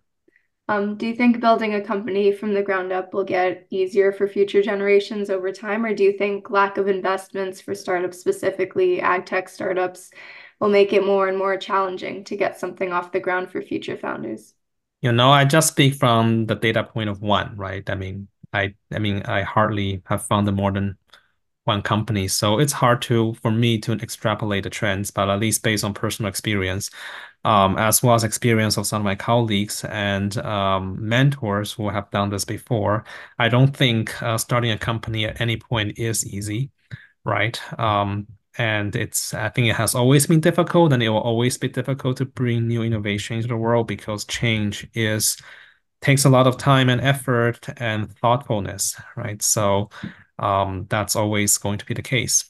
Um, 0.67 0.95
do 0.97 1.07
you 1.07 1.15
think 1.15 1.39
building 1.39 1.73
a 1.75 1.81
company 1.81 2.31
from 2.31 2.53
the 2.53 2.63
ground 2.63 2.91
up 2.91 3.13
will 3.13 3.23
get 3.23 3.67
easier 3.71 4.11
for 4.11 4.27
future 4.27 4.61
generations 4.61 5.29
over 5.31 5.51
time, 5.51 5.85
or 5.85 5.93
do 5.95 6.03
you 6.03 6.13
think 6.13 6.51
lack 6.51 6.77
of 6.77 6.87
investments 6.87 7.61
for 7.61 7.73
startups, 7.75 8.19
specifically 8.19 9.01
ag 9.01 9.25
tech 9.25 9.49
startups, 9.49 10.11
will 10.59 10.69
make 10.69 10.93
it 10.93 11.05
more 11.05 11.27
and 11.27 11.37
more 11.37 11.57
challenging 11.57 12.23
to 12.25 12.37
get 12.37 12.59
something 12.59 12.91
off 12.91 13.11
the 13.11 13.19
ground 13.19 13.49
for 13.51 13.61
future 13.61 13.97
founders? 13.97 14.53
You 15.01 15.11
know, 15.11 15.31
I 15.31 15.45
just 15.45 15.67
speak 15.69 15.95
from 15.95 16.45
the 16.47 16.55
data 16.55 16.83
point 16.83 17.09
of 17.09 17.21
one, 17.21 17.55
right? 17.57 17.87
I 17.89 17.95
mean, 17.95 18.27
I 18.53 18.75
I 18.93 18.99
mean, 18.99 19.21
I 19.23 19.41
hardly 19.43 20.01
have 20.07 20.25
founded 20.25 20.55
more 20.55 20.71
than 20.71 20.97
one 21.65 21.81
company, 21.81 22.27
so 22.27 22.59
it's 22.59 22.73
hard 22.73 23.01
to 23.03 23.33
for 23.35 23.51
me 23.51 23.79
to 23.79 23.93
extrapolate 23.93 24.63
the 24.63 24.69
trends, 24.69 25.11
but 25.11 25.29
at 25.29 25.39
least 25.39 25.63
based 25.63 25.83
on 25.83 25.93
personal 25.93 26.29
experience, 26.29 26.89
um, 27.45 27.77
as 27.77 28.03
well 28.03 28.15
as 28.15 28.23
experience 28.23 28.77
of 28.77 28.87
some 28.87 29.01
of 29.01 29.05
my 29.05 29.15
colleagues 29.15 29.83
and 29.85 30.37
um, 30.39 30.97
mentors 31.07 31.73
who 31.73 31.89
have 31.89 32.11
done 32.11 32.29
this 32.29 32.45
before, 32.45 33.05
I 33.39 33.49
don't 33.49 33.75
think 33.75 34.21
uh, 34.23 34.37
starting 34.37 34.71
a 34.71 34.77
company 34.79 35.25
at 35.25 35.41
any 35.41 35.57
point 35.57 35.99
is 35.99 36.25
easy, 36.27 36.71
right? 37.25 37.59
Um, 37.79 38.27
and 38.57 38.95
it's 38.95 39.33
I 39.33 39.49
think 39.49 39.67
it 39.67 39.75
has 39.75 39.95
always 39.95 40.27
been 40.27 40.39
difficult, 40.41 40.93
and 40.93 41.03
it 41.03 41.09
will 41.09 41.19
always 41.21 41.57
be 41.57 41.67
difficult 41.69 42.17
to 42.17 42.25
bring 42.25 42.67
new 42.67 42.83
innovation 42.83 43.37
into 43.37 43.47
the 43.49 43.57
world 43.57 43.87
because 43.87 44.25
change 44.25 44.87
is 44.93 45.37
takes 46.01 46.25
a 46.25 46.29
lot 46.29 46.47
of 46.47 46.57
time 46.57 46.89
and 46.89 47.01
effort 47.01 47.67
and 47.77 48.11
thoughtfulness, 48.19 48.99
right? 49.17 49.41
So 49.41 49.89
um, 50.39 50.87
that's 50.89 51.15
always 51.15 51.57
going 51.57 51.79
to 51.79 51.85
be 51.85 51.93
the 51.95 52.01
case. 52.03 52.45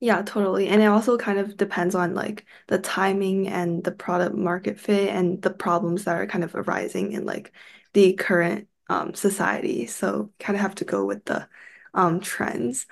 Yeah, 0.00 0.22
totally. 0.22 0.68
And 0.68 0.82
it 0.82 0.86
also 0.86 1.16
kind 1.16 1.38
of 1.38 1.56
depends 1.56 1.94
on 1.94 2.14
like 2.14 2.44
the 2.66 2.78
timing 2.78 3.48
and 3.48 3.82
the 3.82 3.92
product 3.92 4.34
market 4.36 4.78
fit 4.78 5.08
and 5.08 5.40
the 5.40 5.50
problems 5.50 6.04
that 6.04 6.16
are 6.16 6.26
kind 6.26 6.44
of 6.44 6.54
arising 6.54 7.12
in 7.12 7.24
like 7.24 7.52
the 7.94 8.12
current 8.14 8.68
um 8.88 9.14
society. 9.14 9.86
So 9.86 10.30
kind 10.38 10.56
of 10.56 10.60
have 10.62 10.74
to 10.76 10.84
go 10.84 11.04
with 11.06 11.24
the 11.24 11.48
um 11.94 12.20
trends. 12.20 12.86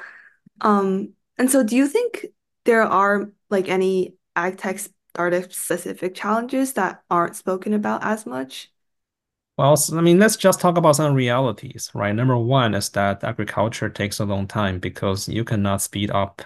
Um 0.61 1.15
and 1.39 1.51
so 1.51 1.63
do 1.63 1.77
you 1.77 1.87
think 1.89 2.27
there 2.65 2.83
are 2.83 3.31
like 3.51 3.69
any 3.69 4.15
ag 4.37 4.59
tech 4.59 4.79
startup 5.11 5.53
specific 5.53 6.15
challenges 6.15 6.75
that 6.75 7.03
aren't 7.11 7.37
spoken 7.37 7.75
about 7.75 8.03
as 8.05 8.27
much? 8.27 8.71
Well, 9.59 9.77
I 9.93 10.01
mean, 10.01 10.19
let's 10.19 10.37
just 10.37 10.61
talk 10.61 10.77
about 10.79 10.97
some 10.97 11.15
realities, 11.15 11.91
right? 11.95 12.15
Number 12.15 12.37
one 12.37 12.75
is 12.75 12.89
that 12.91 13.23
agriculture 13.23 13.89
takes 13.91 14.19
a 14.19 14.25
long 14.25 14.47
time 14.47 14.79
because 14.79 15.29
you 15.29 15.45
cannot 15.45 15.83
speed 15.83 16.11
up 16.11 16.43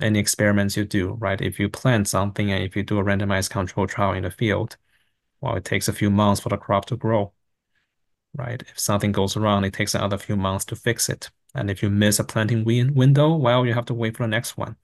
any 0.00 0.18
experiments 0.20 0.76
you 0.76 0.84
do, 0.84 1.12
right? 1.14 1.40
If 1.40 1.60
you 1.60 1.68
plant 1.70 2.08
something 2.08 2.50
and 2.52 2.64
if 2.64 2.76
you 2.76 2.82
do 2.84 2.98
a 3.00 3.04
randomized 3.04 3.50
control 3.50 3.86
trial 3.86 4.14
in 4.14 4.24
the 4.24 4.30
field, 4.30 4.76
well, 5.40 5.56
it 5.56 5.64
takes 5.66 5.88
a 5.88 5.94
few 5.94 6.10
months 6.10 6.40
for 6.40 6.50
the 6.50 6.58
crop 6.58 6.86
to 6.86 6.96
grow, 6.96 7.32
right? 8.34 8.62
If 8.62 8.78
something 8.78 9.12
goes 9.12 9.36
wrong, 9.36 9.64
it 9.64 9.72
takes 9.72 9.94
another 9.94 10.18
few 10.18 10.36
months 10.36 10.64
to 10.66 10.76
fix 10.76 11.08
it. 11.08 11.30
And 11.56 11.70
if 11.70 11.82
you 11.82 11.90
miss 11.90 12.18
a 12.18 12.24
planting 12.24 12.64
win 12.64 12.94
window, 12.94 13.34
well, 13.36 13.66
you 13.66 13.74
have 13.74 13.86
to 13.86 13.94
wait 13.94 14.16
for 14.16 14.24
the 14.24 14.28
next 14.28 14.56
one, 14.56 14.76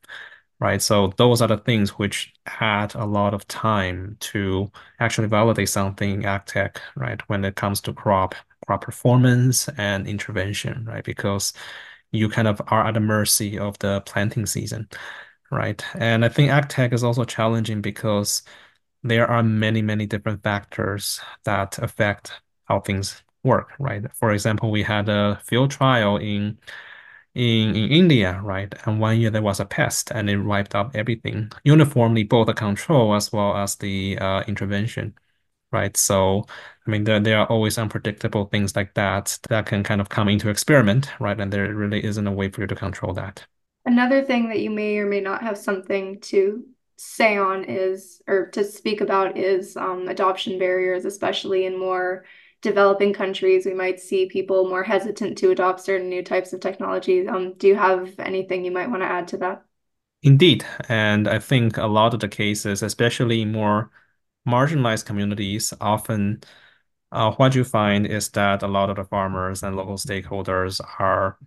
right? 0.61 0.81
So 0.83 1.12
those 1.19 1.43
are 1.43 1.49
the 1.49 1.59
things 1.59 1.99
which 1.99 2.33
had 2.47 2.95
a 2.95 3.05
lot 3.07 3.35
of 3.35 3.47
time 3.49 4.17
to 4.21 4.71
actually 5.00 5.29
validate 5.29 5.69
something 5.69 6.25
ag 6.25 6.47
tech, 6.47 6.81
right? 6.97 7.21
When 7.29 7.45
it 7.45 7.57
comes 7.57 7.81
to 7.83 7.93
crop 7.95 8.35
crop 8.67 8.83
performance 8.85 9.69
and 9.79 10.07
intervention, 10.07 10.85
right? 10.87 11.05
Because 11.05 11.52
you 12.12 12.29
kind 12.29 12.49
of 12.49 12.61
are 12.69 12.87
at 12.87 12.95
the 12.95 13.00
mercy 13.00 13.59
of 13.59 13.79
the 13.79 14.00
planting 14.02 14.47
season, 14.47 14.88
right? 15.50 15.85
And 15.95 16.25
I 16.25 16.29
think 16.29 16.50
ag 16.50 16.69
tech 16.69 16.93
is 16.93 17.05
also 17.05 17.25
challenging 17.25 17.81
because 17.83 18.43
there 19.02 19.29
are 19.29 19.43
many, 19.43 19.83
many 19.83 20.07
different 20.07 20.43
factors 20.43 21.21
that 21.45 21.79
affect 21.79 22.33
how 22.67 22.81
things 22.81 23.23
work, 23.44 23.72
right? 23.78 24.04
For 24.16 24.32
example, 24.32 24.70
we 24.70 24.82
had 24.82 25.08
a 25.08 25.40
field 25.44 25.70
trial 25.70 26.16
in 26.16 26.58
in, 27.34 27.75
in 27.76 27.90
India, 27.90 28.40
right? 28.42 28.72
And 28.87 29.00
one 29.00 29.18
year 29.20 29.30
there 29.30 29.42
was 29.42 29.61
a 29.61 29.64
pest 29.64 30.11
and 30.12 30.28
it 30.30 30.38
wiped 30.38 30.75
out 30.75 30.94
everything 30.96 31.50
uniformly, 31.64 32.25
both 32.25 32.46
the 32.46 32.54
control 32.54 33.14
as 33.14 33.32
well 33.32 33.56
as 33.56 33.76
the 33.76 34.18
uh, 34.18 34.42
intervention, 34.46 35.14
right? 35.72 35.96
So, 35.96 36.46
I 36.87 36.90
mean, 36.90 37.04
there, 37.04 37.20
there 37.20 37.38
are 37.40 37.46
always 37.46 37.78
unpredictable 37.78 38.46
things 38.46 38.76
like 38.76 38.94
that 38.94 39.38
that 39.49 39.66
can 39.66 39.82
kind 39.82 40.00
of 40.00 40.08
come 40.11 40.28
into 40.28 40.50
experiment, 40.50 41.11
right? 41.20 41.40
And 41.40 41.52
there 41.52 41.75
really 41.75 42.04
isn't 42.04 42.26
a 42.26 42.32
way 42.32 42.50
for 42.50 42.62
you 42.62 42.66
to 42.66 42.75
control 42.75 43.14
that. 43.14 43.46
Another 43.84 44.22
thing 44.22 44.49
that 44.49 44.61
you 44.61 44.70
may 44.70 44.99
or 44.99 45.06
may 45.06 45.20
not 45.20 45.42
have 45.42 45.58
something 45.58 46.20
to 46.20 46.64
say 46.96 47.37
on 47.37 47.64
is, 47.64 48.22
or 48.28 48.46
to 48.50 48.62
speak 48.62 49.00
about, 49.00 49.37
is 49.37 49.76
um, 49.76 50.08
adoption 50.08 50.58
barriers, 50.58 51.04
especially 51.04 51.66
in 51.66 51.78
more 51.78 52.25
developing 52.62 53.12
countries. 53.12 53.66
We 53.66 53.75
might 53.75 54.00
see 54.00 54.26
people 54.26 54.69
more 54.69 54.83
hesitant 54.85 55.37
to 55.38 55.50
adopt 55.50 55.81
certain 55.81 56.09
new 56.09 56.23
types 56.23 56.52
of 56.52 56.61
technology. 56.61 57.28
Um, 57.28 57.54
do 57.54 57.69
you 57.69 57.75
have 57.75 58.19
anything 58.19 58.64
you 58.64 58.71
might 58.71 58.90
want 58.90 59.02
to 59.02 59.07
add 59.07 59.28
to 59.28 59.37
that? 59.38 59.64
Indeed. 60.23 60.64
And 60.88 61.28
I 61.28 61.38
think 61.40 61.76
a 61.76 61.87
lot 61.87 62.14
of 62.14 62.21
the 62.21 62.28
cases, 62.28 62.83
especially 62.83 63.45
more 63.45 63.90
marginalized 64.47 65.04
communities, 65.04 65.75
often 65.81 66.42
uh, 67.11 67.33
what 67.33 67.54
you 67.54 67.64
find 67.64 68.07
is 68.07 68.31
that 68.31 68.62
a 68.62 68.69
lot 68.69 68.90
of 68.90 68.97
the 68.97 69.04
farmers 69.04 69.62
and 69.62 69.76
local 69.76 69.97
stakeholders 69.97 70.81
are 71.00 71.38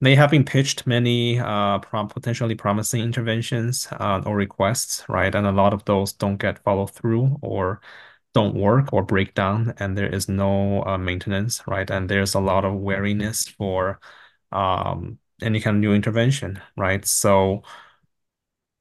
they 0.00 0.14
have 0.14 0.30
been 0.30 0.44
pitched 0.44 0.86
many 0.86 1.38
uh, 1.38 1.78
prom 1.78 2.08
potentially 2.08 2.54
promising 2.54 3.00
interventions 3.02 3.88
uh, 3.92 4.22
or 4.26 4.36
requests, 4.36 5.04
right? 5.08 5.34
And 5.34 5.46
a 5.46 5.52
lot 5.52 5.72
of 5.72 5.84
those 5.86 6.12
don't 6.12 6.36
get 6.36 6.62
followed 6.62 6.90
through 6.92 7.38
or 7.42 7.80
don't 8.34 8.54
work 8.56 8.92
or 8.92 9.02
break 9.04 9.34
down, 9.34 9.74
and 9.78 9.96
there 9.96 10.08
is 10.12 10.28
no 10.28 10.84
uh, 10.84 10.98
maintenance, 10.98 11.62
right? 11.66 11.88
And 11.90 12.08
there's 12.08 12.34
a 12.34 12.40
lot 12.40 12.64
of 12.64 12.74
wariness 12.74 13.48
for 13.48 14.00
um, 14.52 15.18
any 15.42 15.60
kind 15.60 15.76
of 15.76 15.80
new 15.80 15.94
intervention, 15.94 16.60
right? 16.76 17.04
So 17.06 17.62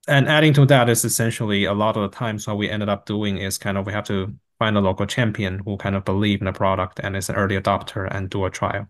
and 0.08 0.28
adding 0.28 0.54
to 0.54 0.66
that 0.66 0.90
is 0.90 1.06
essentially 1.06 1.66
a 1.66 1.74
lot 1.74 1.96
of 1.96 2.10
the 2.12 2.16
times 2.18 2.46
what 2.48 2.58
we 2.58 2.70
ended 2.70 2.90
up 2.90 3.06
doing 3.06 3.38
is 3.38 3.58
kind 3.58 3.78
of 3.78 3.86
we 3.86 3.94
have 3.94 4.04
to 4.06 4.36
find 4.60 4.78
a 4.78 4.82
local 4.82 5.06
champion 5.06 5.60
who 5.60 5.78
kind 5.78 5.96
of 5.96 6.04
believe 6.06 6.42
in 6.42 6.46
the 6.46 6.52
product 6.54 7.00
and 7.02 7.16
is 7.16 7.30
an 7.30 7.36
early 7.36 7.58
adopter 7.60 8.08
and 8.14 8.30
do 8.30 8.44
a 8.46 8.50
trial, 8.50 8.88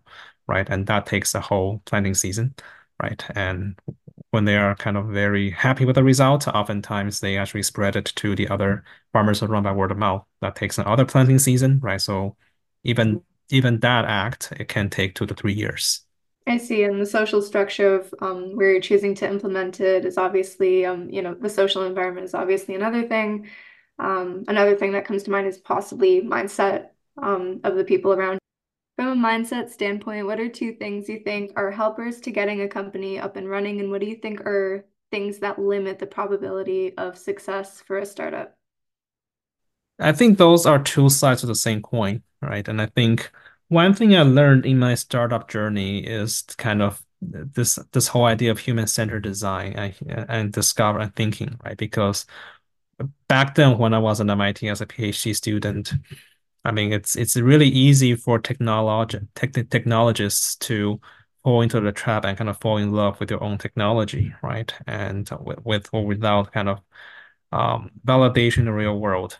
right? 0.48 0.68
And 0.68 0.86
that 0.88 1.06
takes 1.06 1.34
a 1.34 1.40
whole 1.40 1.80
planting 1.84 2.14
season, 2.14 2.54
right? 3.00 3.24
And 3.36 3.78
when 4.30 4.44
they 4.44 4.56
are 4.56 4.74
kind 4.74 4.96
of 4.96 5.06
very 5.06 5.50
happy 5.50 5.84
with 5.84 5.96
the 5.96 6.04
result, 6.04 6.46
oftentimes 6.48 7.20
they 7.20 7.36
actually 7.36 7.62
spread 7.62 7.96
it 7.96 8.06
to 8.16 8.34
the 8.34 8.48
other 8.48 8.84
farmers 9.12 9.42
around 9.42 9.64
by 9.64 9.72
word 9.72 9.90
of 9.90 9.98
mouth. 9.98 10.24
That 10.40 10.56
takes 10.56 10.78
another 10.78 11.04
planting 11.04 11.38
season, 11.38 11.80
right? 11.82 12.00
So 12.00 12.36
even 12.84 13.22
even 13.50 13.80
that 13.80 14.04
act, 14.04 14.52
it 14.58 14.68
can 14.68 14.88
take 14.88 15.14
two 15.14 15.26
to 15.26 15.34
three 15.34 15.52
years. 15.52 16.04
I 16.46 16.58
see. 16.58 16.84
And 16.84 17.00
the 17.00 17.06
social 17.06 17.40
structure 17.40 17.94
of 17.94 18.14
um, 18.20 18.56
where 18.56 18.72
you're 18.72 18.80
choosing 18.80 19.14
to 19.16 19.28
implement 19.28 19.80
it 19.80 20.04
is 20.04 20.18
obviously, 20.18 20.84
um, 20.84 21.08
you 21.08 21.22
know, 21.22 21.34
the 21.34 21.48
social 21.48 21.84
environment 21.84 22.26
is 22.26 22.34
obviously 22.34 22.74
another 22.74 23.06
thing. 23.08 23.48
Um, 23.98 24.44
another 24.48 24.76
thing 24.76 24.92
that 24.92 25.06
comes 25.06 25.22
to 25.22 25.30
mind 25.30 25.46
is 25.46 25.58
possibly 25.58 26.20
mindset 26.20 26.88
um, 27.22 27.60
of 27.64 27.76
the 27.76 27.84
people 27.84 28.12
around. 28.12 28.38
From 28.96 29.08
a 29.08 29.28
mindset 29.28 29.70
standpoint, 29.70 30.26
what 30.26 30.38
are 30.38 30.48
two 30.48 30.74
things 30.74 31.08
you 31.08 31.20
think 31.24 31.52
are 31.56 31.70
helpers 31.70 32.20
to 32.20 32.30
getting 32.30 32.60
a 32.60 32.68
company 32.68 33.18
up 33.18 33.36
and 33.36 33.48
running, 33.48 33.80
and 33.80 33.90
what 33.90 34.00
do 34.00 34.06
you 34.06 34.16
think 34.16 34.40
are 34.42 34.84
things 35.10 35.38
that 35.40 35.58
limit 35.58 35.98
the 35.98 36.06
probability 36.06 36.96
of 36.96 37.18
success 37.18 37.80
for 37.80 37.98
a 37.98 38.06
startup? 38.06 38.56
I 39.98 40.12
think 40.12 40.38
those 40.38 40.66
are 40.66 40.82
two 40.82 41.08
sides 41.08 41.42
of 41.42 41.48
the 41.48 41.54
same 41.54 41.82
coin, 41.82 42.22
right? 42.40 42.66
And 42.66 42.80
I 42.80 42.86
think 42.86 43.30
one 43.68 43.94
thing 43.94 44.14
I 44.16 44.22
learned 44.22 44.66
in 44.66 44.78
my 44.78 44.94
startup 44.94 45.48
journey 45.48 46.04
is 46.04 46.42
kind 46.42 46.82
of 46.82 47.04
this 47.20 47.78
this 47.92 48.08
whole 48.08 48.26
idea 48.26 48.50
of 48.50 48.58
human-centered 48.58 49.22
design 49.22 49.72
and, 49.72 50.26
and 50.28 50.52
discover 50.52 50.98
and 50.98 51.14
thinking, 51.16 51.58
right? 51.64 51.76
Because 51.76 52.26
back 53.28 53.54
then 53.54 53.78
when 53.78 53.94
I 53.94 53.98
was 53.98 54.20
at 54.20 54.28
MIT 54.28 54.68
as 54.68 54.80
a 54.80 54.86
PhD 54.86 55.34
student, 55.34 55.94
I 56.64 56.72
mean 56.72 56.92
it's 56.92 57.16
it's 57.16 57.36
really 57.36 57.68
easy 57.68 58.14
for 58.16 58.38
technology 58.38 59.18
tech, 59.34 59.52
technologists 59.70 60.56
to 60.56 61.00
fall 61.42 61.60
into 61.62 61.80
the 61.80 61.92
trap 61.92 62.24
and 62.24 62.36
kind 62.38 62.48
of 62.50 62.58
fall 62.60 62.78
in 62.78 62.92
love 62.92 63.20
with 63.20 63.30
your 63.30 63.42
own 63.44 63.58
technology, 63.58 64.32
right? 64.42 64.72
And 64.86 65.28
with, 65.40 65.64
with 65.64 65.88
or 65.92 66.06
without 66.06 66.52
kind 66.52 66.68
of 66.70 66.80
um, 67.52 67.90
validation 68.06 68.58
in 68.58 68.64
the 68.66 68.72
real 68.72 68.98
world. 68.98 69.38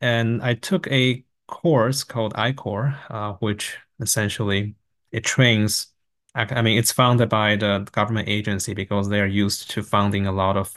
And 0.00 0.42
I 0.42 0.54
took 0.54 0.86
a 0.88 1.24
course 1.48 2.04
called 2.04 2.34
I-Corps, 2.36 2.96
uh, 3.10 3.32
which 3.34 3.78
essentially 4.00 4.76
it 5.12 5.24
trains. 5.24 5.88
I 6.34 6.60
mean, 6.60 6.78
it's 6.78 6.92
funded 6.92 7.30
by 7.30 7.56
the 7.56 7.88
government 7.92 8.28
agency 8.28 8.74
because 8.74 9.08
they 9.08 9.20
are 9.20 9.26
used 9.26 9.70
to 9.70 9.82
funding 9.82 10.26
a 10.26 10.32
lot 10.32 10.58
of 10.58 10.74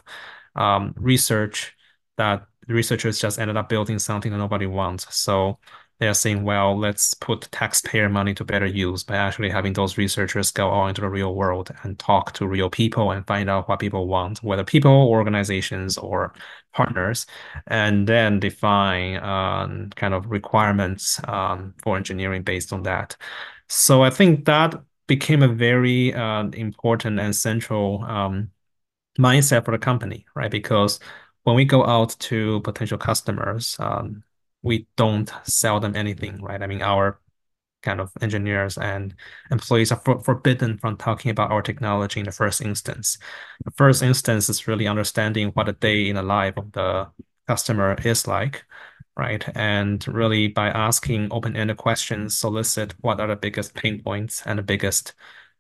um, 0.56 0.94
research 0.96 1.76
that 2.18 2.46
researchers 2.68 3.20
just 3.20 3.40
ended 3.40 3.58
up 3.58 3.68
building 3.68 4.00
something 4.00 4.32
that 4.32 4.38
nobody 4.38 4.66
wants. 4.68 5.14
So 5.16 5.60
they're 6.00 6.14
saying, 6.14 6.44
well, 6.44 6.78
let's 6.78 7.14
put 7.14 7.50
taxpayer 7.52 8.08
money 8.08 8.34
to 8.34 8.46
better 8.46 8.66
use 8.66 9.04
by 9.04 9.18
actually 9.18 9.50
having 9.50 9.74
those 9.74 9.98
researchers 9.98 10.50
go 10.50 10.72
out 10.72 10.88
into 10.88 11.02
the 11.02 11.10
real 11.10 11.36
world 11.36 11.72
and 11.84 12.00
talk 12.00 12.32
to 12.34 12.48
real 12.48 12.70
people 12.70 13.12
and 13.12 13.28
find 13.28 13.50
out 13.50 13.68
what 13.68 13.80
people 13.80 14.08
want, 14.08 14.42
whether 14.42 14.64
people, 14.64 14.92
organizations, 15.10 15.98
or 15.98 16.34
partners, 16.74 17.26
and 17.68 18.08
then 18.08 18.40
define 18.40 19.18
um, 19.24 19.90
kind 19.96 20.14
of 20.14 20.32
requirements 20.32 21.20
um, 21.28 21.74
for 21.84 21.98
engineering 21.98 22.44
based 22.44 22.72
on 22.72 22.84
that. 22.84 23.18
So 23.68 24.02
I 24.02 24.10
think 24.10 24.46
that 24.46 24.76
became 25.08 25.44
a 25.44 25.48
very 25.50 26.14
uh, 26.14 26.46
important 26.54 27.20
and 27.20 27.36
central 27.36 28.04
um, 28.06 28.52
mindset 29.20 29.66
for 29.66 29.72
the 29.72 29.80
company, 29.80 30.26
right? 30.34 30.52
Because 30.52 31.00
when 31.44 31.56
we 31.56 31.66
go 31.66 31.86
out 31.86 32.16
to 32.20 32.62
potential 32.62 32.98
customers, 32.98 33.76
um, 33.80 34.24
we 34.62 34.88
don't 34.96 35.32
sell 35.44 35.80
them 35.80 35.96
anything, 35.96 36.42
right? 36.42 36.62
I 36.62 36.68
mean, 36.68 36.82
our 36.82 37.20
kind 37.82 38.02
of 38.02 38.12
engineers 38.22 38.78
and 38.78 39.16
employees 39.52 39.92
are 39.92 40.02
for 40.04 40.20
forbidden 40.20 40.78
from 40.78 40.98
talking 40.98 41.32
about 41.32 41.52
our 41.52 41.62
technology 41.62 42.20
in 42.20 42.26
the 42.26 42.32
first 42.32 42.62
instance. 42.62 43.18
The 43.64 43.72
first 43.72 44.04
instance 44.04 44.50
is 44.50 44.68
really 44.68 44.88
understanding 44.88 45.50
what 45.50 45.70
a 45.70 45.74
day 45.74 46.10
in 46.10 46.16
the 46.16 46.24
life 46.24 46.58
of 46.58 46.72
the 46.74 47.08
customer 47.48 47.96
is 48.04 48.28
like, 48.28 48.66
right? 49.16 49.44
And 49.56 50.06
really 50.08 50.48
by 50.50 50.70
asking 50.70 51.30
open-ended 51.32 51.78
questions, 51.78 52.38
solicit 52.38 52.94
what 53.02 53.20
are 53.20 53.28
the 53.28 53.36
biggest 53.36 53.74
pain 53.76 54.02
points 54.04 54.44
and 54.46 54.60
the 54.60 54.64
biggest 54.64 55.14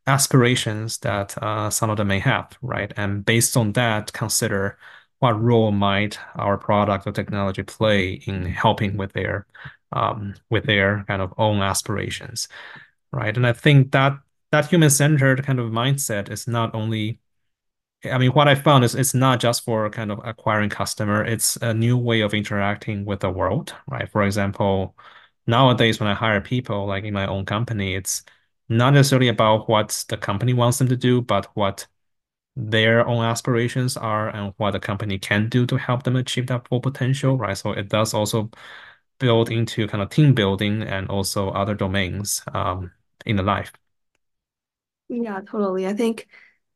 aspirations 0.08 0.98
that 1.00 1.38
uh, 1.42 1.70
some 1.70 1.90
of 1.90 1.98
them 1.98 2.08
may 2.08 2.20
have, 2.20 2.58
right? 2.62 2.92
And 2.98 3.24
based 3.26 3.56
on 3.58 3.74
that, 3.74 4.12
consider 4.14 4.78
what 5.20 5.42
role 5.42 5.72
might 5.72 6.20
our 6.36 6.58
product 6.58 7.08
or 7.08 7.12
technology 7.12 7.64
play 7.64 8.14
in 8.14 8.46
helping 8.46 8.98
with 8.98 9.14
their 9.14 9.46
um, 9.94 10.36
with 10.50 10.66
their 10.66 11.04
kind 11.08 11.22
of 11.22 11.34
own 11.38 11.62
aspirations, 11.62 12.48
right? 13.12 13.36
And 13.36 13.48
I 13.48 13.54
think 13.54 13.92
that 13.92 14.14
that 14.52 14.68
human-centered 14.68 15.44
kind 15.46 15.60
of 15.60 15.72
mindset 15.72 16.32
is 16.32 16.48
not 16.48 16.76
only 16.76 17.20
I 18.06 18.18
mean, 18.18 18.32
what 18.32 18.48
I 18.48 18.56
found 18.56 18.84
is 18.86 18.96
it's 18.96 19.14
not 19.14 19.40
just 19.42 19.64
for 19.66 19.90
kind 19.90 20.12
of 20.12 20.22
acquiring 20.24 20.70
customer, 20.70 21.24
it's 21.26 21.58
a 21.58 21.74
new 21.74 21.98
way 21.98 22.22
of 22.22 22.34
interacting 22.34 23.04
with 23.06 23.20
the 23.20 23.30
world, 23.30 23.76
right? 23.88 24.10
For 24.10 24.24
example, 24.24 24.96
nowadays 25.48 26.00
when 26.00 26.08
I 26.10 26.14
hire 26.14 26.40
people, 26.42 26.86
like 26.88 27.04
in 27.04 27.14
my 27.14 27.28
own 27.28 27.46
company, 27.46 27.96
it's 27.96 28.24
not 28.70 28.94
necessarily 28.94 29.28
about 29.28 29.68
what 29.70 30.06
the 30.08 30.18
company 30.18 30.54
wants 30.54 30.78
them 30.78 30.88
to 30.90 30.96
do, 30.96 31.22
but 31.22 31.48
what 31.56 31.88
their 32.72 33.08
own 33.08 33.24
aspirations 33.24 33.98
are 33.98 34.30
and 34.30 34.54
what 34.58 34.72
the 34.72 34.80
company 34.80 35.20
can 35.20 35.50
do 35.50 35.66
to 35.68 35.78
help 35.78 36.04
them 36.04 36.16
achieve 36.16 36.48
that 36.48 36.68
full 36.68 36.82
potential, 36.82 37.38
right? 37.38 37.58
So 37.58 37.72
it 37.74 37.90
does 37.90 38.14
also 38.14 38.50
build 39.20 39.52
into 39.52 39.88
kind 39.88 40.04
of 40.04 40.10
team 40.10 40.34
building 40.36 40.84
and 40.84 41.10
also 41.10 41.50
other 41.52 41.76
domains 41.76 42.44
um, 42.54 42.92
in 43.26 43.36
the 43.38 43.44
life. 43.44 43.72
Yeah, 45.10 45.42
totally. 45.42 45.88
I 45.88 45.94
think 45.94 46.28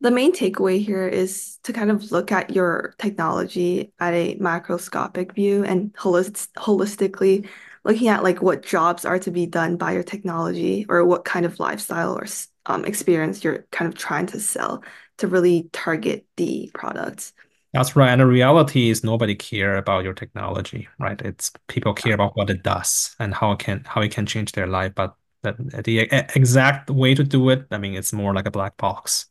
the 0.02 0.12
main 0.12 0.34
takeaway 0.34 0.84
here 0.84 1.08
is 1.08 1.60
to 1.63 1.74
kind 1.74 1.92
of 1.92 2.12
look 2.12 2.32
at 2.32 2.50
your 2.52 2.96
technology 2.98 3.94
at 4.00 4.13
a 4.13 4.36
macroscopic 4.38 5.34
view 5.36 5.63
and 5.63 5.94
holist 5.94 6.52
holistically 6.54 7.48
looking 7.86 8.08
at 8.08 8.24
like 8.24 8.42
what 8.42 8.63
jobs 8.63 9.06
are 9.06 9.20
to 9.20 9.32
be 9.32 9.46
done 9.46 9.78
by 9.78 9.92
your 9.94 10.04
technology 10.04 10.86
or 10.90 11.06
what 11.06 11.25
kind 11.25 11.46
of 11.46 11.60
lifestyle 11.60 12.18
or 12.18 12.25
um, 12.66 12.86
experience 12.86 13.44
you're 13.44 13.66
kind 13.72 13.88
of 13.92 13.98
trying 13.98 14.25
to 14.28 14.40
sell 14.40 14.84
to 15.17 15.27
really 15.27 15.70
target 15.72 16.25
the 16.38 16.70
products. 16.74 17.34
That's 17.74 17.96
right. 17.96 18.10
And 18.10 18.22
the 18.22 18.27
reality 18.27 18.89
is 18.89 19.03
nobody 19.03 19.34
care 19.36 19.77
about 19.77 20.03
your 20.03 20.13
technology, 20.13 20.88
right? 21.00 21.20
It's 21.22 21.51
people 21.67 21.93
care 21.93 22.13
about 22.13 22.38
what 22.38 22.50
it 22.50 22.62
does 22.62 23.15
and 23.20 23.34
how 23.34 23.51
it 23.53 23.60
can 23.60 23.84
how 23.86 24.01
it 24.01 24.12
can 24.12 24.25
change 24.27 24.51
their 24.51 24.67
life. 24.67 24.93
But 24.96 25.15
the, 25.41 25.53
the 25.84 26.00
exact 26.36 26.89
way 26.89 27.15
to 27.15 27.24
do 27.24 27.50
it, 27.50 27.65
I 27.72 27.77
mean, 27.79 27.96
it's 27.96 28.13
more 28.13 28.34
like 28.34 28.46
a 28.46 28.51
black 28.51 28.77
box. 28.77 29.25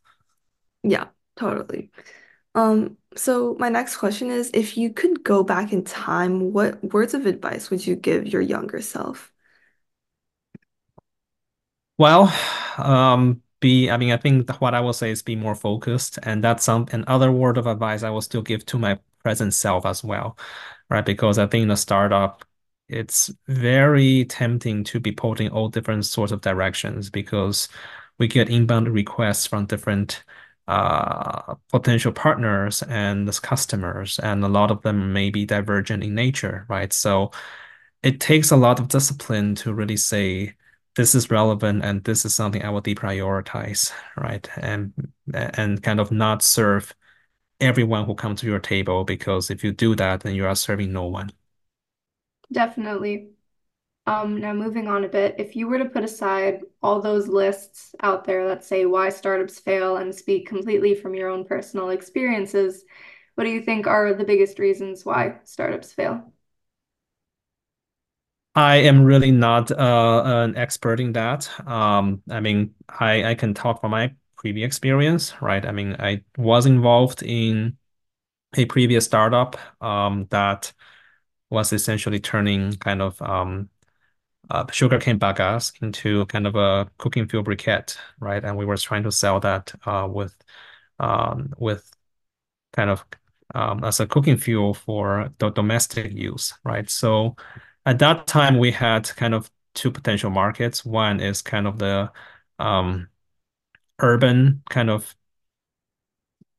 Yeah, 0.82 1.06
totally. 1.36 1.90
Um, 2.54 2.98
so 3.16 3.56
my 3.58 3.68
next 3.68 3.96
question 3.96 4.30
is, 4.30 4.50
if 4.52 4.76
you 4.76 4.92
could 4.92 5.22
go 5.24 5.42
back 5.42 5.72
in 5.72 5.84
time, 5.84 6.52
what 6.52 6.82
words 6.92 7.14
of 7.14 7.26
advice 7.26 7.70
would 7.70 7.86
you 7.86 7.96
give 7.96 8.26
your 8.26 8.42
younger 8.42 8.80
self? 8.80 9.32
Well, 11.98 12.32
um, 12.78 13.41
be, 13.62 13.90
I 13.90 13.96
mean, 13.96 14.12
I 14.12 14.18
think 14.18 14.50
what 14.60 14.74
I 14.74 14.80
will 14.80 14.92
say 14.92 15.10
is 15.10 15.22
be 15.22 15.36
more 15.36 15.54
focused, 15.54 16.18
and 16.24 16.44
that's 16.44 16.64
some 16.64 16.86
another 16.92 17.32
word 17.32 17.58
of 17.58 17.66
advice 17.66 18.02
I 18.02 18.10
will 18.10 18.20
still 18.20 18.42
give 18.42 18.66
to 18.66 18.78
my 18.78 18.98
present 19.22 19.54
self 19.54 19.86
as 19.86 20.04
well, 20.04 20.38
right? 20.90 21.04
Because 21.06 21.38
I 21.38 21.46
think 21.46 21.64
in 21.64 21.70
a 21.70 21.76
startup, 21.76 22.44
it's 22.88 23.30
very 23.48 24.26
tempting 24.26 24.84
to 24.84 25.00
be 25.00 25.12
pulled 25.12 25.40
in 25.40 25.50
all 25.52 25.68
different 25.70 26.04
sorts 26.06 26.32
of 26.32 26.42
directions 26.42 27.10
because 27.10 27.68
we 28.18 28.28
get 28.28 28.50
inbound 28.50 28.88
requests 28.88 29.46
from 29.46 29.66
different 29.66 30.24
uh, 30.68 31.54
potential 31.70 32.12
partners 32.12 32.82
and 32.84 33.30
customers, 33.42 34.18
and 34.18 34.44
a 34.44 34.48
lot 34.48 34.70
of 34.70 34.82
them 34.82 35.12
may 35.12 35.30
be 35.30 35.46
divergent 35.46 36.04
in 36.04 36.14
nature, 36.14 36.66
right? 36.68 36.92
So 36.92 37.30
it 38.02 38.20
takes 38.20 38.50
a 38.50 38.56
lot 38.56 38.80
of 38.80 38.88
discipline 38.88 39.54
to 39.56 39.72
really 39.74 39.96
say 39.96 40.54
this 40.96 41.14
is 41.14 41.30
relevant 41.30 41.84
and 41.84 42.04
this 42.04 42.24
is 42.24 42.34
something 42.34 42.62
I 42.62 42.70
will 42.70 42.82
deprioritize, 42.82 43.92
right? 44.16 44.48
And 44.58 44.92
and 45.34 45.82
kind 45.82 46.00
of 46.00 46.10
not 46.12 46.42
serve 46.42 46.94
everyone 47.60 48.06
who 48.06 48.14
comes 48.16 48.40
to 48.42 48.46
your 48.46 48.60
table 48.60 49.04
because 49.04 49.50
if 49.50 49.64
you 49.64 49.72
do 49.72 49.96
that, 49.96 50.22
then 50.22 50.34
you 50.34 50.46
are 50.46 50.56
serving 50.56 50.92
no 50.92 51.06
one. 51.06 51.32
Definitely. 52.52 53.30
Um, 54.06 54.40
now 54.40 54.54
moving 54.54 54.88
on 54.88 55.04
a 55.04 55.08
bit, 55.08 55.36
if 55.38 55.56
you 55.56 55.68
were 55.68 55.78
to 55.78 55.88
put 55.90 56.04
aside 56.04 56.62
all 56.82 57.00
those 57.02 57.28
lists 57.28 57.94
out 58.02 58.24
there 58.24 58.48
that 58.48 58.64
say 58.64 58.86
why 58.86 59.10
startups 59.10 59.60
fail 59.60 59.98
and 59.98 60.14
speak 60.14 60.48
completely 60.48 60.94
from 60.94 61.14
your 61.14 61.30
own 61.30 61.44
personal 61.46 61.90
experiences, 61.90 62.84
what 63.36 63.44
do 63.44 63.50
you 63.50 63.62
think 63.62 63.86
are 63.86 64.14
the 64.14 64.24
biggest 64.24 64.58
reasons 64.58 65.04
why 65.06 65.38
startups 65.44 65.92
fail? 65.92 66.31
I 68.54 68.76
am 68.76 69.04
really 69.04 69.30
not 69.30 69.70
uh, 69.70 70.22
an 70.24 70.56
expert 70.56 71.00
in 71.00 71.12
that. 71.12 71.48
Um, 71.66 72.22
I 72.30 72.40
mean, 72.40 72.74
I, 72.88 73.30
I 73.30 73.34
can 73.34 73.54
talk 73.54 73.80
from 73.80 73.92
my 73.92 74.14
previous 74.36 74.66
experience, 74.66 75.34
right? 75.40 75.64
I 75.64 75.72
mean, 75.72 75.96
I 75.98 76.22
was 76.36 76.66
involved 76.66 77.22
in 77.22 77.78
a 78.56 78.66
previous 78.66 79.06
startup 79.06 79.56
um, 79.82 80.26
that 80.30 80.72
was 81.50 81.72
essentially 81.72 82.20
turning 82.20 82.74
kind 82.78 83.02
of 83.02 83.20
um, 83.22 83.70
uh, 84.50 84.66
sugarcane 84.72 85.18
bagasse 85.18 85.82
into 85.82 86.26
kind 86.26 86.46
of 86.46 86.56
a 86.56 86.90
cooking 86.98 87.28
fuel 87.28 87.44
briquette, 87.44 87.96
right? 88.20 88.44
And 88.44 88.56
we 88.58 88.66
were 88.66 88.76
trying 88.78 89.04
to 89.04 89.12
sell 89.12 89.40
that 89.40 89.72
uh, 89.86 90.08
with 90.10 90.36
um, 91.00 91.54
with 91.58 91.90
kind 92.72 92.90
of 92.90 93.04
um, 93.54 93.84
as 93.84 94.00
a 94.00 94.06
cooking 94.06 94.36
fuel 94.36 94.74
for 94.74 95.30
the 95.38 95.50
domestic 95.50 96.12
use, 96.12 96.54
right? 96.64 96.88
So 96.90 97.36
at 97.86 97.98
that 98.00 98.26
time, 98.26 98.58
we 98.58 98.72
had 98.72 99.08
kind 99.16 99.34
of 99.34 99.50
two 99.74 99.90
potential 99.90 100.30
markets. 100.30 100.84
One 100.84 101.20
is 101.20 101.42
kind 101.42 101.66
of 101.66 101.78
the 101.78 102.12
um, 102.58 103.08
urban 104.00 104.62
kind 104.70 104.90
of 104.90 105.16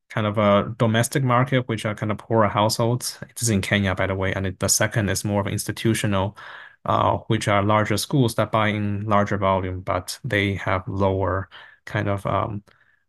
kind 0.09 0.27
of 0.27 0.37
a 0.37 0.75
domestic 0.77 1.23
market, 1.23 1.67
which 1.67 1.85
are 1.85 1.95
kind 1.95 2.11
of 2.11 2.17
poorer 2.19 2.47
households. 2.47 3.17
It 3.29 3.41
is 3.41 3.49
in 3.49 3.61
Kenya, 3.61 3.95
by 3.95 4.07
the 4.07 4.15
way. 4.15 4.33
And 4.33 4.45
it, 4.47 4.59
the 4.59 4.69
second 4.69 5.09
is 5.09 5.25
more 5.25 5.41
of 5.41 5.47
institutional, 5.47 6.37
uh, 6.85 7.17
which 7.27 7.47
are 7.47 7.63
larger 7.63 7.97
schools 7.97 8.35
that 8.35 8.51
buy 8.51 8.67
in 8.69 9.05
larger 9.05 9.37
volume, 9.37 9.81
but 9.81 10.19
they 10.23 10.55
have 10.55 10.87
lower 10.87 11.49
kind 11.85 12.07
of 12.09 12.25
um, 12.27 12.63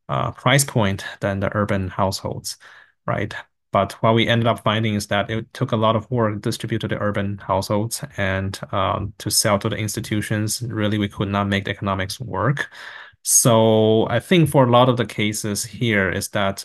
uh, 0.08 0.30
price 0.32 0.64
point 0.64 1.04
than 1.20 1.40
the 1.40 1.54
urban 1.54 1.88
households, 1.88 2.56
right? 3.06 3.34
But 3.74 3.92
what 4.02 4.14
we 4.14 4.28
ended 4.28 4.46
up 4.46 4.62
finding 4.62 4.94
is 4.94 5.08
that 5.08 5.28
it 5.30 5.52
took 5.52 5.72
a 5.72 5.76
lot 5.76 5.96
of 5.96 6.08
work 6.08 6.34
to 6.34 6.38
distribute 6.38 6.78
to 6.82 6.88
the 6.88 6.98
urban 7.00 7.38
households 7.38 8.04
and 8.16 8.56
um, 8.70 9.12
to 9.18 9.30
sell 9.30 9.58
to 9.58 9.68
the 9.68 9.76
institutions. 9.76 10.62
Really, 10.62 10.96
we 10.96 11.08
could 11.08 11.28
not 11.28 11.48
make 11.48 11.64
the 11.64 11.72
economics 11.72 12.20
work. 12.20 12.70
So 13.22 14.06
I 14.08 14.20
think 14.20 14.48
for 14.48 14.64
a 14.64 14.70
lot 14.70 14.88
of 14.88 14.96
the 14.96 15.06
cases 15.06 15.64
here 15.64 16.08
is 16.08 16.28
that 16.28 16.64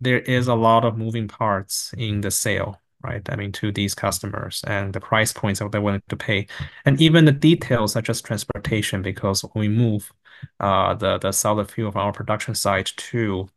there 0.00 0.20
is 0.20 0.46
a 0.46 0.54
lot 0.54 0.84
of 0.84 0.96
moving 0.96 1.26
parts 1.26 1.92
in 1.98 2.20
the 2.20 2.30
sale, 2.30 2.80
right? 3.02 3.28
I 3.28 3.34
mean, 3.34 3.50
to 3.52 3.72
these 3.72 3.96
customers 3.96 4.62
and 4.68 4.92
the 4.92 5.00
price 5.00 5.32
points 5.32 5.58
that 5.58 5.72
they're 5.72 5.80
willing 5.80 6.02
to 6.10 6.16
pay, 6.16 6.46
and 6.84 7.00
even 7.00 7.24
the 7.24 7.32
details 7.32 7.92
such 7.92 8.08
as 8.08 8.22
transportation, 8.22 9.02
because 9.02 9.44
we 9.56 9.68
move 9.68 10.12
uh, 10.60 10.94
the 10.94 11.18
the 11.18 11.32
solid 11.32 11.70
fuel 11.72 11.90
from 11.90 12.02
our 12.02 12.12
production 12.12 12.54
site 12.54 12.92
to 13.10 13.48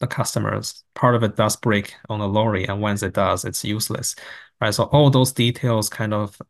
the 0.00 0.06
customers, 0.06 0.84
part 0.94 1.14
of 1.14 1.22
it 1.22 1.36
does 1.36 1.56
break 1.56 1.94
on 2.08 2.20
the 2.20 2.28
lorry, 2.28 2.66
and 2.66 2.80
once 2.80 3.02
it 3.02 3.14
does, 3.14 3.44
it's 3.44 3.64
useless, 3.64 4.14
right? 4.60 4.74
So 4.74 4.84
all 4.84 5.10
those 5.10 5.32
details 5.32 5.88
kind 5.88 6.14
of 6.14 6.40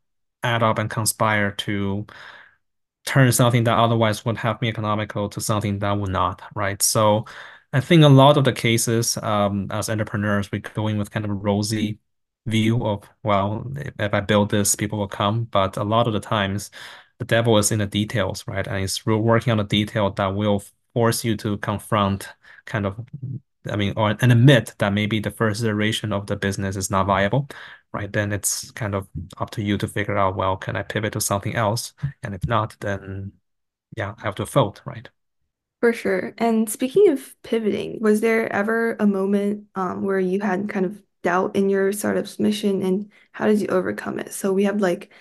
add 0.42 0.62
up 0.62 0.78
and 0.78 0.90
conspire 0.90 1.52
to 1.52 2.06
turn 3.06 3.32
something 3.32 3.64
that 3.64 3.78
otherwise 3.78 4.24
would 4.24 4.36
have 4.38 4.60
been 4.60 4.68
economical 4.68 5.28
to 5.30 5.40
something 5.40 5.78
that 5.78 5.92
would 5.92 6.10
not, 6.10 6.42
right? 6.54 6.80
So 6.82 7.24
I 7.72 7.80
think 7.80 8.02
a 8.04 8.08
lot 8.08 8.36
of 8.36 8.44
the 8.44 8.52
cases, 8.52 9.16
um, 9.18 9.68
as 9.70 9.88
entrepreneurs, 9.88 10.50
we 10.52 10.60
go 10.60 10.88
in 10.88 10.98
with 10.98 11.10
kind 11.10 11.24
of 11.24 11.30
a 11.30 11.34
rosy 11.34 12.00
view 12.46 12.84
of, 12.84 13.04
well, 13.22 13.70
if 13.98 14.14
I 14.14 14.20
build 14.20 14.50
this, 14.50 14.74
people 14.74 14.98
will 14.98 15.08
come. 15.08 15.44
But 15.44 15.76
a 15.76 15.84
lot 15.84 16.06
of 16.06 16.12
the 16.12 16.20
times, 16.20 16.70
the 17.18 17.24
devil 17.24 17.58
is 17.58 17.72
in 17.72 17.78
the 17.78 17.86
details, 17.86 18.44
right? 18.46 18.66
And 18.66 18.84
it's 18.84 19.04
working 19.06 19.52
on 19.52 19.60
a 19.60 19.64
detail 19.64 20.10
that 20.12 20.34
will 20.34 20.62
force 20.98 21.24
you 21.24 21.36
to 21.38 21.58
confront 21.58 22.28
kind 22.66 22.86
of, 22.86 22.98
I 23.70 23.76
mean, 23.76 23.94
or 23.96 24.16
and 24.20 24.32
admit 24.32 24.74
that 24.78 24.92
maybe 24.92 25.20
the 25.20 25.30
first 25.30 25.62
iteration 25.62 26.12
of 26.12 26.26
the 26.26 26.36
business 26.36 26.76
is 26.76 26.90
not 26.90 27.06
viable, 27.06 27.48
right? 27.92 28.12
Then 28.12 28.32
it's 28.32 28.70
kind 28.72 28.94
of 28.94 29.08
up 29.38 29.50
to 29.52 29.62
you 29.62 29.78
to 29.78 29.88
figure 29.88 30.16
out, 30.18 30.36
well, 30.36 30.56
can 30.56 30.76
I 30.76 30.82
pivot 30.82 31.12
to 31.14 31.20
something 31.20 31.54
else? 31.54 31.94
And 32.22 32.34
if 32.34 32.46
not, 32.48 32.76
then 32.80 33.32
yeah, 33.96 34.14
I 34.18 34.22
have 34.22 34.34
to 34.36 34.46
fold, 34.46 34.82
right? 34.84 35.08
For 35.80 35.92
sure. 35.92 36.34
And 36.38 36.68
speaking 36.68 37.08
of 37.08 37.36
pivoting, 37.42 38.00
was 38.00 38.20
there 38.20 38.52
ever 38.52 38.96
a 38.98 39.06
moment 39.06 39.66
um, 39.76 40.02
where 40.02 40.18
you 40.18 40.40
had 40.40 40.68
kind 40.68 40.84
of 40.84 41.00
doubt 41.22 41.54
in 41.54 41.68
your 41.70 41.92
startup's 41.92 42.38
mission 42.40 42.82
and 42.82 43.12
how 43.32 43.46
did 43.46 43.60
you 43.60 43.68
overcome 43.68 44.18
it? 44.18 44.32
So 44.32 44.52
we 44.52 44.64
have 44.64 44.80
like 44.80 45.12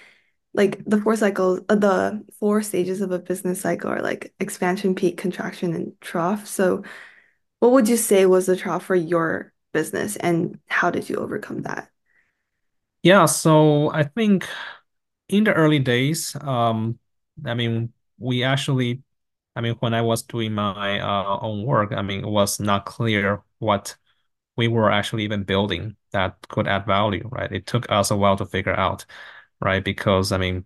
like 0.58 0.84
the 0.86 1.02
four 1.02 1.16
cycles, 1.16 1.62
uh, 1.70 1.76
the 1.76 2.26
four 2.40 2.64
stages 2.64 3.02
of 3.02 3.12
a 3.12 3.20
business 3.20 3.62
cycle 3.62 3.92
are 3.92 4.02
like 4.02 4.34
expansion, 4.42 4.96
peak, 4.96 5.18
contraction, 5.18 5.76
and 5.76 5.94
trough. 6.02 6.48
So 6.48 6.84
what 7.60 7.74
would 7.74 7.90
you 7.90 7.98
say 7.98 8.26
was 8.26 8.48
the 8.48 8.58
trough 8.58 8.86
for 8.86 8.96
your 8.96 9.54
business 9.74 10.18
and 10.18 10.60
how 10.68 10.92
did 10.92 11.10
you 11.10 11.18
overcome 11.18 11.64
that? 11.64 11.90
Yeah, 13.04 13.26
so 13.26 13.92
I 13.92 14.04
think 14.04 14.48
in 15.30 15.44
the 15.46 15.54
early 15.54 15.80
days, 15.80 16.36
um, 16.42 17.00
I 17.46 17.54
mean, 17.54 17.94
we 18.20 18.44
actually, 18.44 19.04
I 19.56 19.62
mean, 19.62 19.76
when 19.80 19.94
I 19.94 20.02
was 20.02 20.24
doing 20.24 20.54
my 20.54 21.00
uh, 21.00 21.40
own 21.42 21.66
work, 21.66 21.92
I 21.94 22.02
mean, 22.02 22.22
it 22.22 22.28
was 22.30 22.60
not 22.60 22.86
clear 22.86 23.44
what 23.60 23.96
we 24.58 24.68
were 24.68 24.92
actually 24.92 25.24
even 25.24 25.44
building 25.44 25.98
that 26.12 26.38
could 26.50 26.68
add 26.68 26.86
value, 26.86 27.28
right? 27.32 27.52
It 27.52 27.66
took 27.68 27.90
us 27.92 28.12
a 28.12 28.18
while 28.18 28.38
to 28.38 28.46
figure 28.46 28.76
out, 28.76 29.06
right? 29.62 29.84
Because 29.84 30.32
I 30.32 30.38
mean, 30.38 30.66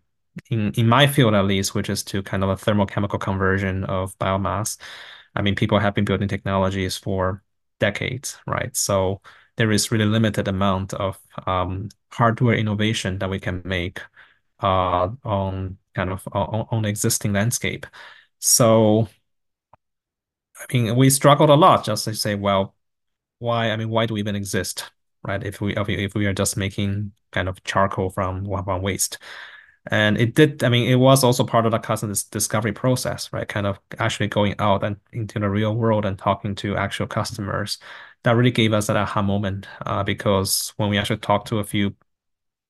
in 0.50 0.72
in 0.74 0.88
my 0.88 1.08
field 1.08 1.34
at 1.34 1.46
least, 1.46 1.76
which 1.76 1.90
is 1.90 2.04
to 2.06 2.24
kind 2.24 2.44
of 2.44 2.50
a 2.50 2.56
thermochemical 2.56 3.20
conversion 3.20 3.84
of 3.86 4.18
biomass, 4.20 4.78
I 5.36 5.42
mean, 5.42 5.56
people 5.56 5.80
have 5.80 5.96
been 5.96 6.06
building 6.06 6.28
technologies 6.28 6.98
for 6.98 7.44
decades, 7.80 8.38
right? 8.48 8.76
So 8.76 9.22
there 9.58 9.72
is 9.72 9.92
really 9.92 10.06
limited 10.06 10.48
amount 10.48 10.94
of 10.94 11.20
um, 11.48 11.90
hardware 12.12 12.56
innovation 12.56 13.20
that 13.20 13.30
we 13.30 13.40
can 13.40 13.62
make 13.66 14.02
uh, 14.62 15.10
on 15.24 15.78
kind 15.96 16.12
of 16.12 16.28
on, 16.34 16.68
on 16.72 16.86
existing 16.86 17.34
landscape. 17.34 17.86
So 18.40 19.08
I 20.58 20.66
mean, 20.74 20.96
we 20.96 21.10
struggled 21.10 21.50
a 21.50 21.56
lot 21.56 21.84
just 21.86 22.06
to 22.06 22.14
say, 22.16 22.36
well, 22.36 22.76
why? 23.40 23.72
I 23.72 23.78
mean, 23.78 23.90
why 23.90 24.06
do 24.06 24.14
we 24.16 24.22
even 24.22 24.36
exist, 24.36 24.92
right? 25.24 25.44
If 25.44 25.62
we 25.62 25.76
if 25.76 26.16
we 26.16 26.26
are 26.26 26.34
just 26.34 26.58
making 26.58 27.14
kind 27.32 27.50
of 27.50 27.64
charcoal 27.64 28.10
from 28.10 28.46
from 28.46 28.82
waste. 28.82 29.18
And 29.90 30.18
it 30.20 30.36
did, 30.36 30.64
I 30.64 30.70
mean, 30.70 30.88
it 30.90 30.96
was 30.96 31.24
also 31.24 31.44
part 31.44 31.66
of 31.66 31.72
the 31.72 31.80
customer 31.80 32.14
discovery 32.30 32.72
process, 32.72 33.34
right? 33.34 33.48
Kind 33.48 33.66
of 33.66 33.80
actually 33.98 34.28
going 34.28 34.56
out 34.60 34.84
and 34.84 34.98
into 35.12 35.40
the 35.40 35.50
real 35.50 35.76
world 35.76 36.06
and 36.06 36.18
talking 36.20 36.54
to 36.56 36.78
actual 36.78 37.08
customers. 37.08 37.80
That 38.24 38.34
really 38.34 38.52
gave 38.52 38.74
us 38.74 38.88
that 38.88 38.98
aha 38.98 39.24
moment 39.24 39.68
uh, 39.86 40.04
because 40.04 40.74
when 40.78 40.90
we 40.90 41.00
actually 41.00 41.18
talked 41.18 41.48
to 41.48 41.60
a 41.60 41.64
few 41.64 41.96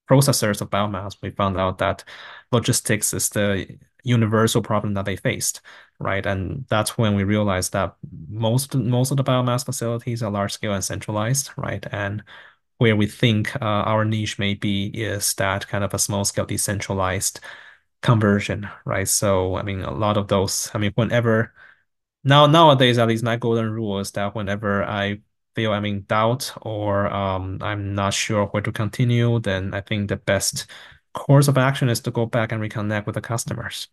processors 0.09 0.61
of 0.61 0.69
biomass, 0.69 1.17
we 1.21 1.31
found 1.31 1.57
out 1.57 1.77
that 1.79 2.03
logistics 2.51 3.13
is 3.13 3.29
the 3.29 3.77
universal 4.03 4.61
problem 4.61 4.93
that 4.95 5.05
they 5.05 5.15
faced, 5.15 5.61
right? 5.99 6.25
And 6.25 6.65
that's 6.69 6.97
when 6.97 7.15
we 7.15 7.23
realized 7.23 7.73
that 7.73 7.95
most 8.29 8.75
most 8.75 9.11
of 9.11 9.17
the 9.17 9.23
biomass 9.23 9.65
facilities 9.65 10.23
are 10.23 10.31
large 10.31 10.53
scale 10.53 10.73
and 10.73 10.83
centralized, 10.83 11.51
right? 11.57 11.85
And 11.91 12.23
where 12.79 12.95
we 12.95 13.07
think 13.07 13.55
uh, 13.57 13.65
our 13.65 14.05
niche 14.05 14.39
may 14.39 14.55
be 14.55 14.87
is 14.87 15.33
that 15.35 15.67
kind 15.67 15.83
of 15.83 15.93
a 15.93 15.99
small 15.99 16.25
scale 16.25 16.45
decentralized 16.45 17.39
conversion, 18.01 18.69
right? 18.85 19.07
So 19.07 19.55
I 19.57 19.63
mean, 19.63 19.81
a 19.81 19.91
lot 19.91 20.17
of 20.17 20.27
those. 20.27 20.71
I 20.73 20.79
mean, 20.79 20.91
whenever 20.95 21.53
now 22.23 22.45
nowadays, 22.45 22.97
at 22.97 23.07
least 23.07 23.23
my 23.23 23.35
golden 23.37 23.69
rule 23.71 23.99
is 23.99 24.11
that 24.11 24.35
whenever 24.35 24.83
I 24.83 25.21
feel 25.55 25.73
I'm 25.73 25.85
in 25.85 26.03
doubt 26.05 26.53
or 26.61 27.07
um, 27.11 27.57
I'm 27.61 27.95
not 27.95 28.13
sure 28.13 28.45
where 28.47 28.61
to 28.63 28.71
continue, 28.71 29.39
then 29.39 29.73
I 29.73 29.81
think 29.81 30.09
the 30.09 30.17
best 30.17 30.67
course 31.13 31.47
of 31.47 31.57
action 31.57 31.89
is 31.89 31.99
to 32.01 32.11
go 32.11 32.25
back 32.25 32.51
and 32.51 32.61
reconnect 32.61 33.05
with 33.05 33.15
the 33.15 33.21
customers. 33.21 33.87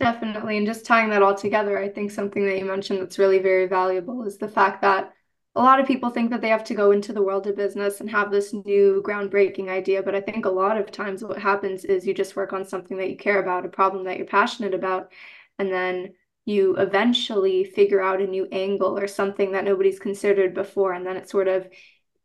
Definitely. 0.00 0.56
And 0.58 0.66
just 0.66 0.84
tying 0.84 1.10
that 1.10 1.22
all 1.22 1.34
together, 1.34 1.78
I 1.78 1.88
think 1.88 2.10
something 2.10 2.44
that 2.46 2.58
you 2.58 2.64
mentioned 2.64 3.00
that's 3.00 3.18
really 3.18 3.38
very 3.38 3.66
valuable 3.66 4.24
is 4.24 4.38
the 4.38 4.48
fact 4.48 4.82
that 4.82 5.12
a 5.54 5.62
lot 5.62 5.78
of 5.78 5.86
people 5.86 6.10
think 6.10 6.30
that 6.30 6.40
they 6.40 6.48
have 6.48 6.64
to 6.64 6.74
go 6.74 6.90
into 6.90 7.12
the 7.12 7.22
world 7.22 7.46
of 7.46 7.54
business 7.56 8.00
and 8.00 8.10
have 8.10 8.30
this 8.30 8.52
new 8.52 9.02
groundbreaking 9.06 9.68
idea. 9.68 10.02
But 10.02 10.16
I 10.16 10.20
think 10.20 10.46
a 10.46 10.50
lot 10.50 10.76
of 10.76 10.90
times 10.90 11.22
what 11.22 11.38
happens 11.38 11.84
is 11.84 12.06
you 12.06 12.12
just 12.12 12.34
work 12.34 12.52
on 12.52 12.64
something 12.64 12.96
that 12.96 13.08
you 13.08 13.16
care 13.16 13.40
about, 13.40 13.64
a 13.64 13.68
problem 13.68 14.04
that 14.04 14.16
you're 14.18 14.26
passionate 14.26 14.74
about, 14.74 15.12
and 15.60 15.72
then 15.72 16.14
you 16.44 16.76
eventually 16.76 17.64
figure 17.64 18.02
out 18.02 18.20
a 18.20 18.26
new 18.26 18.46
angle 18.50 18.98
or 18.98 19.06
something 19.06 19.52
that 19.52 19.64
nobody's 19.64 20.00
considered 20.00 20.54
before. 20.54 20.92
And 20.92 21.06
then 21.06 21.16
it 21.16 21.30
sort 21.30 21.46
of 21.48 21.68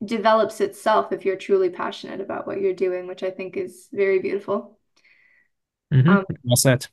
develops 0.03 0.62
itself 0.62 1.12
if 1.12 1.25
you're 1.25 1.35
truly 1.35 1.69
passionate 1.69 2.21
about 2.21 2.47
what 2.47 2.62
you're 2.62 2.73
doing, 2.73 3.07
which 3.07 3.23
I 3.23 3.31
think 3.31 3.57
is 3.57 3.88
very 3.91 4.19
beautiful. 4.19 4.79
Mm-hmm. 5.93 6.09
Um, 6.09 6.25
well 6.43 6.55
said. 6.55 6.88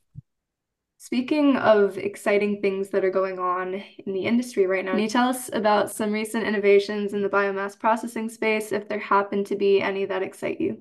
Speaking 0.99 1.55
of 1.57 1.97
exciting 1.97 2.61
things 2.61 2.89
that 2.89 3.05
are 3.05 3.11
going 3.11 3.39
on 3.39 3.75
in 4.05 4.13
the 4.13 4.25
industry 4.25 4.65
right 4.65 4.83
now, 4.83 4.91
can 4.91 5.01
you 5.01 5.09
tell 5.09 5.29
us 5.29 5.49
about 5.53 5.91
some 5.91 6.11
recent 6.11 6.45
innovations 6.45 7.13
in 7.13 7.21
the 7.21 7.29
biomass 7.29 7.79
processing 7.79 8.29
space, 8.29 8.71
if 8.71 8.89
there 8.89 8.99
happen 8.99 9.43
to 9.45 9.55
be 9.55 9.79
any 9.79 10.05
that 10.05 10.23
excite 10.23 10.59
you? 10.59 10.79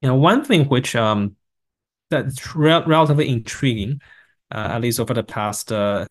You 0.00 0.08
know, 0.08 0.16
one 0.16 0.44
thing 0.44 0.64
which 0.64 0.96
um 0.96 1.36
that's 2.10 2.56
re 2.56 2.82
relatively 2.86 3.28
intriguing, 3.28 4.00
uh, 4.50 4.68
at 4.72 4.80
least 4.80 4.98
over 4.98 5.12
the 5.12 5.22
past 5.22 5.70
uh, 5.70 6.06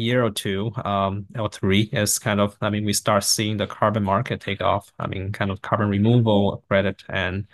year 0.00 0.24
or 0.24 0.30
two, 0.30 0.72
um, 0.84 1.26
or 1.38 1.48
three, 1.48 1.82
is 1.92 2.18
kind 2.18 2.40
of, 2.40 2.56
I 2.60 2.70
mean, 2.70 2.84
we 2.84 2.92
start 2.92 3.24
seeing 3.24 3.56
the 3.58 3.66
carbon 3.66 4.02
market 4.04 4.40
take 4.40 4.60
off. 4.62 4.92
I 4.98 5.06
mean, 5.06 5.32
kind 5.32 5.50
of 5.50 5.62
carbon 5.62 5.88
removal 5.88 6.64
credit 6.68 7.02
and 7.08 7.46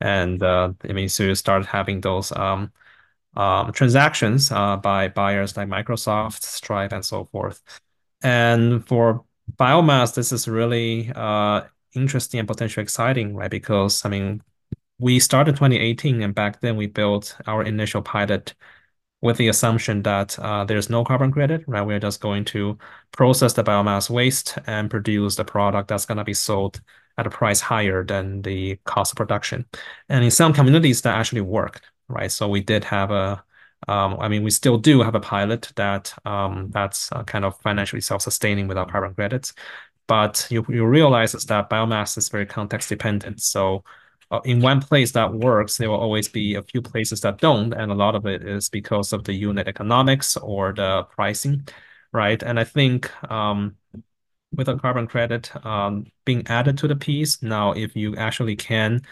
and 0.00 0.42
uh, 0.42 0.72
I 0.88 0.92
mean, 0.92 1.08
so 1.08 1.22
you 1.22 1.34
start 1.36 1.64
having 1.66 2.00
those 2.00 2.32
um, 2.32 2.72
um, 3.36 3.72
transactions 3.72 4.50
uh, 4.50 4.76
by 4.76 5.08
buyers 5.08 5.56
like 5.56 5.68
Microsoft, 5.68 6.42
Stripe, 6.42 6.92
and 6.92 7.04
so 7.04 7.26
forth. 7.26 7.62
And 8.22 8.86
for 8.86 9.24
biomass, 9.56 10.14
this 10.14 10.32
is 10.32 10.48
really 10.48 11.12
uh, 11.14 11.62
interesting 11.94 12.40
and 12.40 12.48
potentially 12.48 12.82
exciting, 12.82 13.36
right? 13.36 13.50
Because 13.50 14.04
I 14.04 14.08
mean, 14.08 14.42
we 14.98 15.20
started 15.20 15.56
2018, 15.56 16.22
and 16.22 16.34
back 16.34 16.60
then 16.60 16.76
we 16.76 16.86
built 16.86 17.36
our 17.46 17.62
initial 17.62 18.02
pilot 18.02 18.54
with 19.22 19.36
the 19.36 19.48
assumption 19.48 20.02
that 20.02 20.38
uh, 20.38 20.64
there's 20.64 20.90
no 20.90 21.04
carbon 21.04 21.32
credit, 21.32 21.62
right? 21.66 21.82
We're 21.82 22.00
just 22.00 22.20
going 22.20 22.44
to 22.46 22.76
process 23.12 23.52
the 23.52 23.62
biomass 23.62 24.10
waste 24.10 24.58
and 24.66 24.90
produce 24.90 25.36
the 25.36 25.44
product 25.44 25.88
that's 25.88 26.06
going 26.06 26.18
to 26.18 26.24
be 26.24 26.34
sold 26.34 26.80
at 27.16 27.26
a 27.26 27.30
price 27.30 27.60
higher 27.60 28.04
than 28.04 28.42
the 28.42 28.76
cost 28.84 29.12
of 29.12 29.16
production. 29.16 29.64
And 30.08 30.24
in 30.24 30.30
some 30.30 30.52
communities, 30.52 31.02
that 31.02 31.16
actually 31.16 31.42
worked, 31.42 31.82
right? 32.08 32.32
So 32.32 32.48
we 32.48 32.62
did 32.62 32.84
have 32.84 33.10
a, 33.10 33.44
um, 33.86 34.16
I 34.18 34.28
mean, 34.28 34.42
we 34.42 34.50
still 34.50 34.78
do 34.78 35.02
have 35.02 35.14
a 35.14 35.20
pilot 35.20 35.72
that 35.76 36.12
um, 36.24 36.70
that's 36.72 37.12
uh, 37.12 37.22
kind 37.22 37.44
of 37.44 37.58
financially 37.60 38.00
self-sustaining 38.00 38.66
without 38.66 38.90
carbon 38.90 39.14
credits. 39.14 39.54
But 40.08 40.46
you, 40.50 40.66
you 40.68 40.84
realize 40.84 41.34
is 41.34 41.46
that 41.46 41.70
biomass 41.70 42.18
is 42.18 42.28
very 42.28 42.46
context 42.46 42.88
dependent. 42.88 43.40
So 43.40 43.84
in 44.44 44.60
one 44.60 44.80
place 44.80 45.12
that 45.12 45.32
works, 45.32 45.76
there 45.76 45.90
will 45.90 45.98
always 46.00 46.28
be 46.28 46.54
a 46.54 46.62
few 46.62 46.80
places 46.82 47.20
that 47.22 47.38
don't, 47.38 47.72
and 47.74 47.92
a 47.92 47.94
lot 47.94 48.14
of 48.14 48.26
it 48.26 48.42
is 48.46 48.68
because 48.68 49.12
of 49.12 49.24
the 49.24 49.32
unit 49.34 49.68
economics 49.68 50.36
or 50.36 50.72
the 50.72 51.04
pricing, 51.04 51.66
right? 52.12 52.42
And 52.42 52.58
I 52.58 52.64
think 52.64 53.10
um, 53.30 53.76
with 54.54 54.68
a 54.68 54.76
carbon 54.78 55.06
credit 55.06 55.54
um, 55.66 56.06
being 56.24 56.46
added 56.48 56.78
to 56.78 56.88
the 56.88 56.96
piece, 56.96 57.42
now 57.42 57.72
if 57.72 57.96
you 57.96 58.16
actually 58.16 58.56
can, 58.56 59.02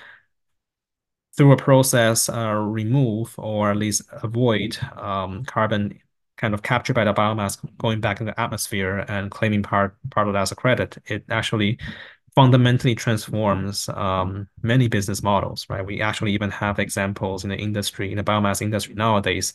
through 1.36 1.52
a 1.52 1.56
process, 1.56 2.28
uh, 2.28 2.52
remove 2.54 3.34
or 3.38 3.70
at 3.70 3.76
least 3.76 4.02
avoid 4.22 4.78
um, 4.96 5.44
carbon 5.44 5.98
kind 6.36 6.54
of 6.54 6.62
captured 6.62 6.94
by 6.94 7.04
the 7.04 7.12
biomass 7.14 7.58
going 7.78 8.00
back 8.00 8.20
in 8.20 8.26
the 8.26 8.40
atmosphere 8.40 9.04
and 9.08 9.30
claiming 9.30 9.62
part 9.62 9.94
part 10.10 10.26
of 10.26 10.32
that 10.34 10.42
as 10.42 10.52
a 10.52 10.56
credit, 10.56 10.98
it 11.06 11.24
actually 11.30 11.78
fundamentally 12.34 12.94
transforms 12.94 13.88
um, 13.90 14.48
many 14.62 14.88
business 14.88 15.22
models, 15.22 15.66
right? 15.68 15.84
We 15.84 16.00
actually 16.00 16.32
even 16.32 16.50
have 16.50 16.78
examples 16.78 17.44
in 17.44 17.50
the 17.50 17.56
industry, 17.56 18.10
in 18.10 18.16
the 18.16 18.24
biomass 18.24 18.62
industry 18.62 18.94
nowadays, 18.94 19.52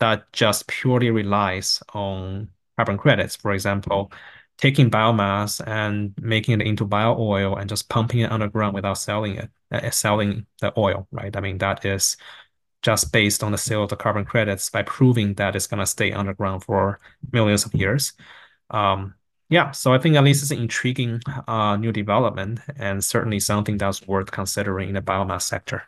that 0.00 0.30
just 0.32 0.66
purely 0.66 1.10
relies 1.10 1.82
on 1.94 2.50
carbon 2.76 2.98
credits. 2.98 3.36
For 3.36 3.52
example, 3.52 4.12
taking 4.58 4.90
biomass 4.90 5.66
and 5.66 6.14
making 6.20 6.60
it 6.60 6.66
into 6.66 6.84
bio 6.84 7.16
oil 7.18 7.56
and 7.56 7.68
just 7.68 7.88
pumping 7.88 8.20
it 8.20 8.32
underground 8.32 8.74
without 8.74 8.98
selling 8.98 9.36
it, 9.36 9.50
uh, 9.70 9.90
selling 9.90 10.46
the 10.60 10.72
oil, 10.78 11.06
right? 11.12 11.36
I 11.36 11.40
mean, 11.40 11.58
that 11.58 11.84
is 11.84 12.16
just 12.82 13.12
based 13.12 13.42
on 13.42 13.52
the 13.52 13.58
sale 13.58 13.82
of 13.82 13.90
the 13.90 13.96
carbon 13.96 14.24
credits 14.24 14.70
by 14.70 14.82
proving 14.82 15.34
that 15.34 15.56
it's 15.56 15.66
going 15.66 15.80
to 15.80 15.86
stay 15.86 16.12
underground 16.12 16.64
for 16.64 17.00
millions 17.32 17.64
of 17.64 17.74
years. 17.74 18.12
Um, 18.70 19.14
yeah, 19.48 19.70
so 19.70 19.92
I 19.92 19.98
think 19.98 20.16
at 20.16 20.24
least 20.24 20.42
it's 20.42 20.50
an 20.50 20.58
intriguing 20.58 21.20
uh, 21.46 21.76
new 21.76 21.92
development 21.92 22.60
and 22.76 23.04
certainly 23.04 23.40
something 23.40 23.78
that's 23.78 24.06
worth 24.06 24.30
considering 24.32 24.88
in 24.88 24.94
the 24.94 25.02
biomass 25.02 25.42
sector. 25.42 25.84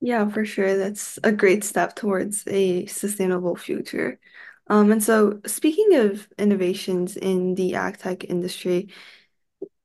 Yeah, 0.00 0.28
for 0.28 0.44
sure. 0.44 0.76
That's 0.76 1.18
a 1.22 1.32
great 1.32 1.64
step 1.64 1.94
towards 1.94 2.44
a 2.48 2.86
sustainable 2.86 3.54
future. 3.56 4.18
Um, 4.66 4.90
and 4.90 5.02
so 5.02 5.40
speaking 5.46 5.94
of 5.96 6.28
innovations 6.38 7.16
in 7.16 7.54
the 7.54 7.76
ag 7.76 7.98
tech 7.98 8.24
industry, 8.24 8.88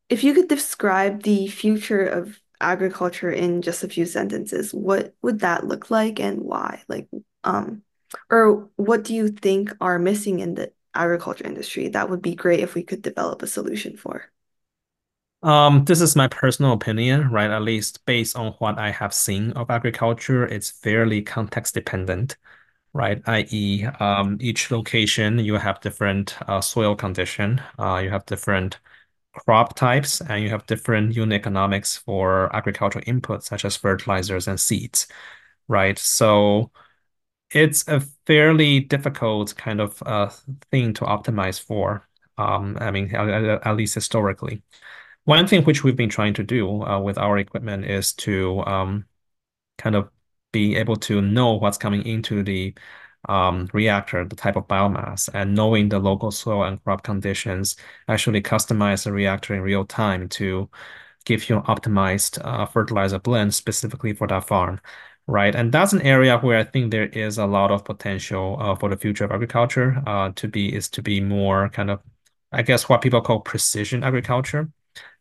if 0.09 0.23
you 0.23 0.33
could 0.33 0.47
describe 0.47 1.23
the 1.23 1.47
future 1.47 2.05
of 2.05 2.39
agriculture 2.59 3.31
in 3.31 3.61
just 3.61 3.83
a 3.83 3.89
few 3.89 4.05
sentences, 4.05 4.73
what 4.73 5.13
would 5.21 5.39
that 5.41 5.67
look 5.67 5.91
like 5.91 6.19
and 6.19 6.41
why? 6.41 6.81
Like, 6.87 7.07
um, 7.43 7.83
or 8.29 8.69
what 8.75 9.03
do 9.03 9.13
you 9.13 9.29
think 9.29 9.71
are 9.81 9.99
missing 9.99 10.39
in 10.39 10.55
the 10.55 10.71
agriculture 10.97 11.45
industry 11.47 11.89
that 11.89 12.09
would 12.09 12.21
be 12.21 12.35
great 12.35 12.59
if 12.61 12.75
we 12.75 12.83
could 12.83 13.01
develop 13.01 13.41
a 13.41 13.47
solution 13.47 13.97
for? 13.97 14.31
Um, 15.43 15.85
this 15.85 16.01
is 16.01 16.15
my 16.15 16.27
personal 16.27 16.73
opinion, 16.73 17.29
right? 17.31 17.49
At 17.51 17.61
least 17.61 18.05
based 18.05 18.35
on 18.35 18.53
what 18.53 18.77
I 18.79 18.91
have 18.91 19.13
seen 19.13 19.51
of 19.53 19.69
agriculture, 19.69 20.45
it's 20.45 20.71
fairly 20.71 21.21
context 21.21 21.75
dependent, 21.75 22.37
right? 22.93 23.21
I.e., 23.27 23.85
um, 23.99 24.37
each 24.41 24.71
location 24.71 25.39
you 25.39 25.55
have 25.55 25.81
different 25.81 26.37
uh, 26.49 26.61
soil 26.61 26.95
condition, 26.95 27.61
uh, 27.79 27.97
you 28.03 28.09
have 28.11 28.25
different 28.25 28.79
crop 29.33 29.75
types, 29.75 30.21
and 30.21 30.43
you 30.43 30.49
have 30.49 30.65
different 30.67 31.15
unit 31.15 31.35
economics 31.41 31.97
for 31.97 32.55
agricultural 32.55 33.05
inputs 33.05 33.43
such 33.43 33.65
as 33.65 33.77
fertilizers 33.77 34.47
and 34.47 34.59
seeds, 34.59 35.07
right? 35.67 35.99
So 35.99 36.71
it's 37.51 37.87
a 37.87 38.01
fairly 38.25 38.81
difficult 38.81 39.55
kind 39.55 39.79
of 39.81 40.01
uh, 40.05 40.29
thing 40.71 40.93
to 40.95 41.05
optimize 41.05 41.61
for. 41.61 42.07
Um, 42.37 42.77
I 42.79 42.91
mean, 42.91 43.13
at, 43.15 43.65
at, 43.65 43.75
least 43.75 43.95
historically. 43.95 44.61
One 45.23 45.47
thing 45.47 45.63
which 45.63 45.83
we've 45.83 45.95
been 45.95 46.09
trying 46.09 46.33
to 46.35 46.43
do 46.43 46.83
uh, 46.83 46.99
with 46.99 47.17
our 47.17 47.37
equipment 47.37 47.85
is 47.85 48.13
to 48.15 48.63
um, 48.65 49.05
kind 49.77 49.95
of 49.95 50.09
be 50.51 50.75
able 50.75 50.95
to 50.97 51.21
know 51.21 51.53
what's 51.53 51.77
coming 51.77 52.05
into 52.05 52.43
the 52.43 52.73
um, 53.27 53.67
reactor, 53.73 54.23
the 54.25 54.35
type 54.35 54.55
of 54.55 54.67
biomass, 54.67 55.29
and 55.33 55.55
knowing 55.55 55.89
the 55.89 55.99
local 55.99 56.31
soil 56.31 56.63
and 56.63 56.83
crop 56.83 57.03
conditions, 57.03 57.75
actually 58.07 58.41
customize 58.41 59.03
the 59.03 59.11
reactor 59.11 59.53
in 59.55 59.61
real 59.61 59.85
time 59.85 60.29
to 60.29 60.69
give 61.25 61.49
you 61.49 61.57
an 61.57 61.63
optimized 61.63 62.39
uh, 62.45 62.65
fertilizer 62.65 63.19
blend 63.19 63.53
specifically 63.53 64.13
for 64.13 64.27
that 64.27 64.47
farm, 64.47 64.79
right? 65.27 65.55
And 65.55 65.71
that's 65.71 65.93
an 65.93 66.01
area 66.01 66.37
where 66.39 66.57
I 66.57 66.63
think 66.63 66.91
there 66.91 67.07
is 67.07 67.37
a 67.37 67.45
lot 67.45 67.71
of 67.71 67.83
potential 67.85 68.57
uh, 68.59 68.75
for 68.75 68.89
the 68.89 68.97
future 68.97 69.25
of 69.25 69.31
agriculture 69.31 70.01
uh, 70.07 70.31
to 70.35 70.47
be 70.47 70.73
is 70.73 70.89
to 70.91 71.01
be 71.01 71.19
more 71.21 71.69
kind 71.69 71.89
of, 71.91 72.01
I 72.51 72.61
guess, 72.61 72.87
what 72.89 73.01
people 73.01 73.21
call 73.21 73.41
precision 73.41 74.03
agriculture, 74.03 74.69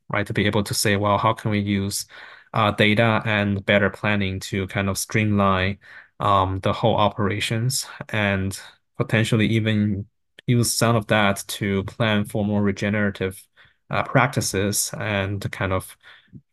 right? 0.08 0.26
To 0.26 0.32
be 0.32 0.46
able 0.46 0.62
to 0.64 0.74
say, 0.74 0.96
well, 0.96 1.18
how 1.18 1.32
can 1.32 1.50
we 1.50 1.60
use 1.60 2.06
uh, 2.54 2.70
data 2.72 3.22
and 3.24 3.64
better 3.66 3.90
planning 3.90 4.40
to 4.40 4.66
kind 4.68 4.88
of 4.88 4.98
streamline 4.98 5.78
um, 6.20 6.60
the 6.60 6.72
whole 6.72 6.96
operations 6.96 7.86
and 8.10 8.58
potentially 8.96 9.46
even 9.46 10.06
use 10.46 10.72
some 10.72 10.96
of 10.96 11.06
that 11.08 11.44
to 11.48 11.82
plan 11.84 12.24
for 12.24 12.44
more 12.44 12.62
regenerative 12.62 13.42
uh, 13.90 14.02
practices 14.04 14.92
and 14.98 15.50
kind 15.52 15.72
of, 15.72 15.96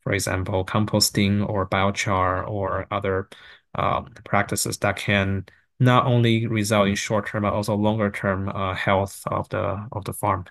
for 0.01 0.13
example, 0.13 0.65
composting 0.65 1.47
or 1.47 1.67
biochar 1.67 2.47
or 2.47 2.87
other 2.91 3.29
um, 3.75 4.13
practices 4.25 4.77
that 4.79 4.97
can 4.97 5.45
not 5.79 6.05
only 6.05 6.47
result 6.47 6.87
in 6.87 6.95
short 6.95 7.27
term 7.27 7.43
but 7.43 7.53
also 7.53 7.75
longer 7.75 8.11
term 8.11 8.49
uh, 8.49 8.73
health 8.75 9.23
of 9.27 9.49
the 9.49 9.87
of 9.91 10.05
the 10.05 10.13
farm. 10.13 10.45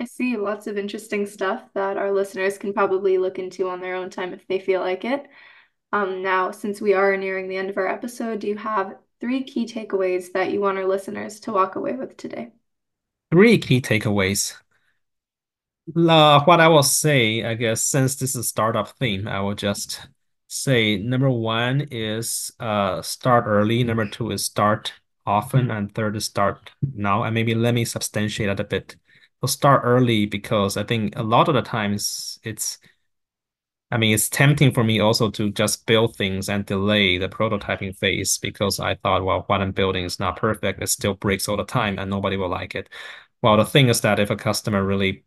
I 0.00 0.04
see 0.06 0.36
lots 0.36 0.66
of 0.66 0.76
interesting 0.78 1.26
stuff 1.26 1.62
that 1.74 1.96
our 1.96 2.10
listeners 2.10 2.58
can 2.58 2.72
probably 2.72 3.18
look 3.18 3.38
into 3.38 3.68
on 3.68 3.80
their 3.80 3.94
own 3.94 4.10
time 4.10 4.32
if 4.32 4.46
they 4.48 4.58
feel 4.58 4.80
like 4.80 5.04
it. 5.04 5.28
Um, 5.92 6.22
now, 6.22 6.50
since 6.52 6.80
we 6.80 6.94
are 6.94 7.16
nearing 7.16 7.48
the 7.48 7.56
end 7.56 7.70
of 7.70 7.76
our 7.78 7.88
episode, 7.88 8.40
do 8.40 8.48
you 8.48 8.56
have 8.56 8.98
three 9.20 9.44
key 9.44 9.66
takeaways 9.66 10.32
that 10.32 10.52
you 10.52 10.60
want 10.60 10.78
our 10.78 10.86
listeners 10.86 11.40
to 11.40 11.52
walk 11.52 11.76
away 11.76 11.94
with 11.94 12.16
today? 12.16 12.52
Three 13.32 13.58
key 13.58 13.80
takeaways. 13.80 14.54
Uh, 15.96 16.42
what 16.44 16.60
I 16.60 16.68
will 16.68 16.82
say, 16.82 17.42
I 17.44 17.54
guess, 17.54 17.82
since 17.82 18.14
this 18.16 18.30
is 18.30 18.36
a 18.36 18.44
startup 18.44 18.88
theme, 18.98 19.26
I 19.26 19.40
will 19.40 19.54
just 19.54 20.06
say 20.48 20.96
number 20.98 21.30
one 21.30 21.82
is 21.92 22.50
uh 22.58 23.00
start 23.02 23.44
early, 23.46 23.84
number 23.84 24.04
two 24.08 24.30
is 24.32 24.44
start 24.44 24.92
often, 25.26 25.70
and 25.70 25.94
third 25.94 26.16
is 26.16 26.26
start 26.26 26.70
now. 26.94 27.22
And 27.24 27.34
maybe 27.34 27.54
let 27.54 27.74
me 27.74 27.84
substantiate 27.84 28.48
that 28.48 28.60
a 28.60 28.64
bit 28.64 28.96
will 29.40 29.48
start 29.48 29.82
early 29.84 30.26
because 30.26 30.76
I 30.76 30.84
think 30.84 31.16
a 31.16 31.22
lot 31.22 31.48
of 31.48 31.54
the 31.54 31.62
times 31.62 32.38
it's 32.42 32.78
I 33.92 33.96
mean, 33.98 34.14
it's 34.14 34.28
tempting 34.28 34.72
for 34.72 34.84
me 34.84 35.00
also 35.00 35.30
to 35.32 35.50
just 35.50 35.84
build 35.86 36.14
things 36.16 36.48
and 36.48 36.64
delay 36.64 37.18
the 37.18 37.28
prototyping 37.28 37.96
phase 37.98 38.38
because 38.38 38.78
I 38.78 38.94
thought, 38.94 39.24
well, 39.24 39.42
what 39.48 39.60
I'm 39.60 39.72
building 39.72 40.04
is 40.04 40.20
not 40.20 40.36
perfect. 40.36 40.80
It 40.82 40.88
still 40.88 41.14
breaks 41.14 41.48
all 41.48 41.56
the 41.56 41.64
time 41.64 41.98
and 41.98 42.08
nobody 42.08 42.36
will 42.36 42.48
like 42.48 42.74
it. 42.76 42.88
Well, 43.42 43.56
the 43.56 43.64
thing 43.64 43.88
is 43.88 44.00
that 44.02 44.20
if 44.20 44.30
a 44.30 44.36
customer 44.36 44.84
really 44.84 45.24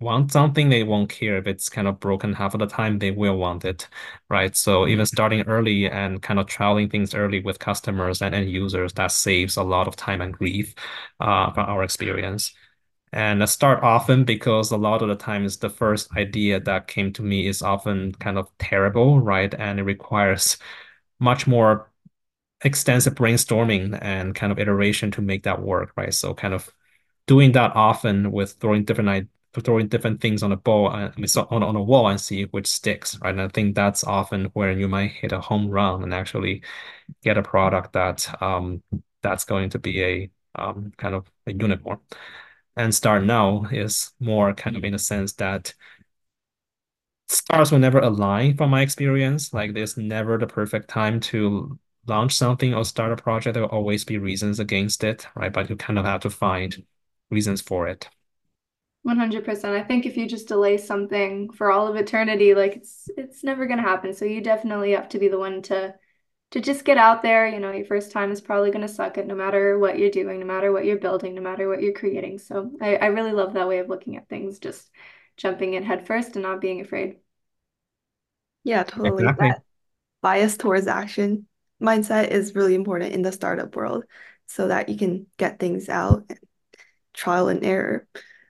wants 0.00 0.32
something, 0.32 0.68
they 0.70 0.82
won't 0.82 1.10
care 1.10 1.36
if 1.38 1.46
it's 1.46 1.68
kind 1.68 1.86
of 1.86 2.00
broken 2.00 2.32
half 2.32 2.54
of 2.54 2.60
the 2.60 2.66
time, 2.66 2.98
they 2.98 3.10
will 3.10 3.36
want 3.36 3.64
it, 3.64 3.88
right? 4.30 4.56
So 4.56 4.86
even 4.88 5.06
starting 5.06 5.42
early 5.42 5.88
and 5.90 6.22
kind 6.22 6.40
of 6.40 6.46
trialing 6.46 6.90
things 6.90 7.14
early 7.14 7.40
with 7.40 7.58
customers 7.58 8.22
and 8.22 8.34
end 8.34 8.50
users, 8.50 8.92
that 8.94 9.12
saves 9.12 9.56
a 9.56 9.62
lot 9.62 9.86
of 9.88 9.96
time 9.96 10.20
and 10.20 10.32
grief 10.32 10.74
uh, 11.20 11.52
from 11.52 11.66
our 11.68 11.82
experience. 11.82 12.52
And 13.12 13.42
I 13.42 13.46
start 13.46 13.82
often 13.82 14.24
because 14.24 14.70
a 14.72 14.76
lot 14.76 15.02
of 15.02 15.08
the 15.08 15.16
times 15.16 15.58
the 15.58 15.70
first 15.70 16.16
idea 16.16 16.60
that 16.60 16.86
came 16.88 17.12
to 17.14 17.22
me 17.22 17.46
is 17.48 17.62
often 17.62 18.12
kind 18.14 18.38
of 18.38 18.48
terrible, 18.58 19.20
right? 19.20 19.52
And 19.54 19.80
it 19.80 19.84
requires 19.84 20.58
much 21.20 21.46
more 21.46 21.90
extensive 22.62 23.14
brainstorming 23.14 23.98
and 24.02 24.34
kind 24.34 24.52
of 24.52 24.58
iteration 24.58 25.10
to 25.12 25.22
make 25.22 25.44
that 25.44 25.62
work, 25.62 25.92
right? 25.96 26.12
So 26.14 26.34
kind 26.34 26.54
of 26.54 26.70
doing 27.26 27.52
that 27.52 27.76
often 27.76 28.32
with 28.32 28.52
throwing 28.54 28.84
different 28.84 29.30
throwing 29.54 29.88
different 29.88 30.20
things 30.20 30.42
on 30.42 30.52
a 30.52 30.56
ball 30.56 30.88
uh, 30.88 31.10
on 31.50 31.62
on 31.62 31.76
a 31.76 31.82
wall 31.82 32.08
and 32.08 32.20
see 32.20 32.44
which 32.44 32.66
sticks, 32.68 33.18
right? 33.20 33.30
And 33.30 33.40
I 33.42 33.48
think 33.48 33.74
that's 33.74 34.04
often 34.04 34.46
where 34.54 34.72
you 34.72 34.88
might 34.88 35.10
hit 35.12 35.32
a 35.32 35.40
home 35.40 35.68
run 35.70 36.02
and 36.04 36.14
actually 36.14 36.62
get 37.22 37.38
a 37.38 37.42
product 37.42 37.92
that 37.94 38.42
um 38.42 38.82
that's 39.22 39.44
going 39.44 39.70
to 39.70 39.78
be 39.78 40.02
a 40.04 40.30
um 40.56 40.92
kind 40.98 41.14
of 41.14 41.30
a 41.46 41.52
unicorn 41.52 41.98
and 42.76 42.94
start 42.94 43.24
now 43.24 43.64
is 43.72 44.12
more 44.20 44.54
kind 44.54 44.76
of 44.76 44.84
in 44.84 44.94
a 44.94 44.98
sense 44.98 45.32
that 45.34 45.74
stars 47.28 47.70
will 47.72 47.78
never 47.78 47.98
align 47.98 48.56
from 48.56 48.70
my 48.70 48.82
experience. 48.82 49.52
Like 49.54 49.72
there's 49.74 49.96
never 49.96 50.38
the 50.38 50.46
perfect 50.46 50.88
time 50.90 51.20
to 51.20 51.78
launch 52.06 52.32
something 52.34 52.74
or 52.74 52.84
start 52.84 53.12
a 53.12 53.16
project. 53.16 53.54
There 53.54 53.62
will 53.62 53.70
always 53.70 54.04
be 54.04 54.18
reasons 54.18 54.58
against 54.60 55.04
it, 55.04 55.26
right? 55.34 55.52
But 55.52 55.70
you 55.70 55.76
kind 55.76 55.98
of 55.98 56.04
have 56.04 56.20
to 56.22 56.30
find 56.30 56.84
reasons 57.30 57.60
for 57.60 57.88
it. 57.88 58.08
100%. 59.02 59.74
I 59.74 59.82
think 59.82 60.06
if 60.06 60.16
you 60.16 60.26
just 60.28 60.48
delay 60.48 60.76
something 60.76 61.50
for 61.52 61.70
all 61.70 61.86
of 61.88 61.96
eternity, 61.96 62.54
like 62.54 62.76
it's 62.76 63.08
it's 63.16 63.42
never 63.44 63.66
going 63.66 63.78
to 63.78 63.88
happen. 63.88 64.14
So 64.14 64.24
you 64.24 64.40
definitely 64.42 64.92
have 64.92 65.08
to 65.10 65.18
be 65.18 65.28
the 65.28 65.38
one 65.38 65.62
to 65.62 65.94
to 66.52 66.60
just 66.60 66.84
get 66.84 66.98
out 66.98 67.22
there. 67.22 67.48
You 67.48 67.60
know, 67.60 67.72
your 67.72 67.86
first 67.86 68.12
time 68.12 68.32
is 68.32 68.40
probably 68.40 68.70
going 68.70 68.86
to 68.86 68.92
suck 68.92 69.18
it 69.18 69.26
no 69.26 69.34
matter 69.34 69.78
what 69.78 69.98
you're 69.98 70.10
doing, 70.10 70.40
no 70.40 70.46
matter 70.46 70.72
what 70.72 70.84
you're 70.84 70.98
building, 70.98 71.34
no 71.34 71.42
matter 71.42 71.68
what 71.68 71.82
you're 71.82 71.94
creating. 71.94 72.38
So 72.38 72.72
I, 72.80 72.96
I 72.96 73.06
really 73.06 73.32
love 73.32 73.54
that 73.54 73.68
way 73.68 73.78
of 73.78 73.88
looking 73.88 74.16
at 74.16 74.28
things, 74.28 74.58
just 74.58 74.90
jumping 75.36 75.74
in 75.74 75.84
headfirst 75.84 76.36
and 76.36 76.42
not 76.42 76.60
being 76.60 76.80
afraid. 76.80 77.16
Yeah, 78.64 78.82
totally. 78.82 79.22
Exactly. 79.22 79.48
That 79.48 79.62
bias 80.22 80.56
towards 80.56 80.86
action 80.86 81.46
mindset 81.80 82.28
is 82.28 82.54
really 82.54 82.74
important 82.74 83.14
in 83.14 83.22
the 83.22 83.32
startup 83.32 83.74
world 83.74 84.04
so 84.46 84.68
that 84.68 84.88
you 84.88 84.98
can 84.98 85.26
get 85.38 85.58
things 85.58 85.88
out 85.88 86.24
and 86.28 86.38
trial 87.14 87.48
and 87.48 87.64
error. 87.64 88.06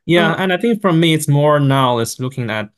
Yeah, 0.07 0.33
Um, 0.33 0.39
and 0.39 0.53
I 0.53 0.57
think 0.57 0.81
for 0.83 0.93
me, 0.93 1.15
it's 1.15 1.29
more 1.29 1.61
now 1.61 1.99
is 1.99 2.19
looking 2.21 2.51
at 2.51 2.71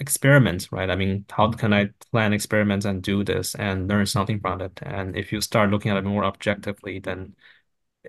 experiments, 0.00 0.70
right? 0.72 0.90
I 0.90 0.96
mean, 0.96 1.24
how 1.30 1.50
can 1.52 1.72
I 1.72 1.90
plan 2.10 2.32
experiments 2.32 2.84
and 2.86 3.02
do 3.02 3.24
this 3.24 3.54
and 3.54 3.88
learn 3.88 4.06
something 4.06 4.40
from 4.40 4.60
it? 4.60 4.78
And 4.82 5.16
if 5.16 5.32
you 5.32 5.40
start 5.40 5.70
looking 5.70 5.90
at 5.90 5.96
it 5.98 6.04
more 6.04 6.24
objectively, 6.24 6.98
then 7.00 7.34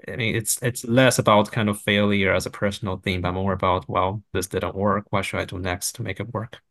I 0.08 0.15
mean, 0.17 0.36
it's 0.36 0.62
it's 0.63 0.86
less 0.86 1.19
about 1.19 1.51
kind 1.51 1.69
of 1.69 1.82
failure 1.82 2.34
as 2.34 2.45
a 2.47 2.51
personal 2.51 2.97
thing, 2.97 3.21
but 3.21 3.34
more 3.34 3.53
about, 3.53 3.89
well, 3.89 4.23
this 4.34 4.47
didn't 4.47 4.75
work. 4.75 5.08
What 5.12 5.25
should 5.25 5.41
I 5.41 5.45
do 5.45 5.60
next 5.60 5.93
to 5.95 6.03
make 6.03 6.19
it 6.19 6.34
work? 6.34 6.62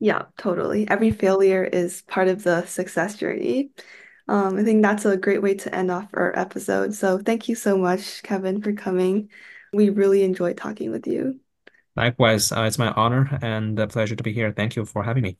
yeah, 0.00 0.24
totally. 0.36 0.88
Every 0.88 1.10
failure 1.12 1.64
is 1.64 2.02
part 2.02 2.28
of 2.28 2.42
the 2.42 2.64
success 2.66 3.16
journey. 3.16 3.70
Um, 4.28 4.58
I 4.58 4.64
think 4.64 4.82
that's 4.82 5.04
a 5.04 5.16
great 5.16 5.42
way 5.42 5.54
to 5.54 5.74
end 5.74 5.90
off 5.90 6.08
our 6.14 6.36
episode. 6.38 6.94
So 6.94 7.18
thank 7.18 7.48
you 7.48 7.54
so 7.54 7.76
much, 7.78 8.22
Kevin, 8.22 8.62
for 8.62 8.72
coming. 8.72 9.30
We 9.72 9.90
really 9.90 10.22
enjoyed 10.22 10.56
talking 10.56 10.90
with 10.90 11.06
you. 11.06 11.40
Likewise, 11.96 12.52
uh, 12.52 12.62
it's 12.62 12.78
my 12.78 12.90
honor 12.92 13.38
and 13.42 13.78
a 13.78 13.86
pleasure 13.86 14.16
to 14.16 14.22
be 14.22 14.32
here. 14.32 14.52
Thank 14.52 14.76
you 14.76 14.84
for 14.84 15.02
having 15.02 15.22
me. 15.22 15.36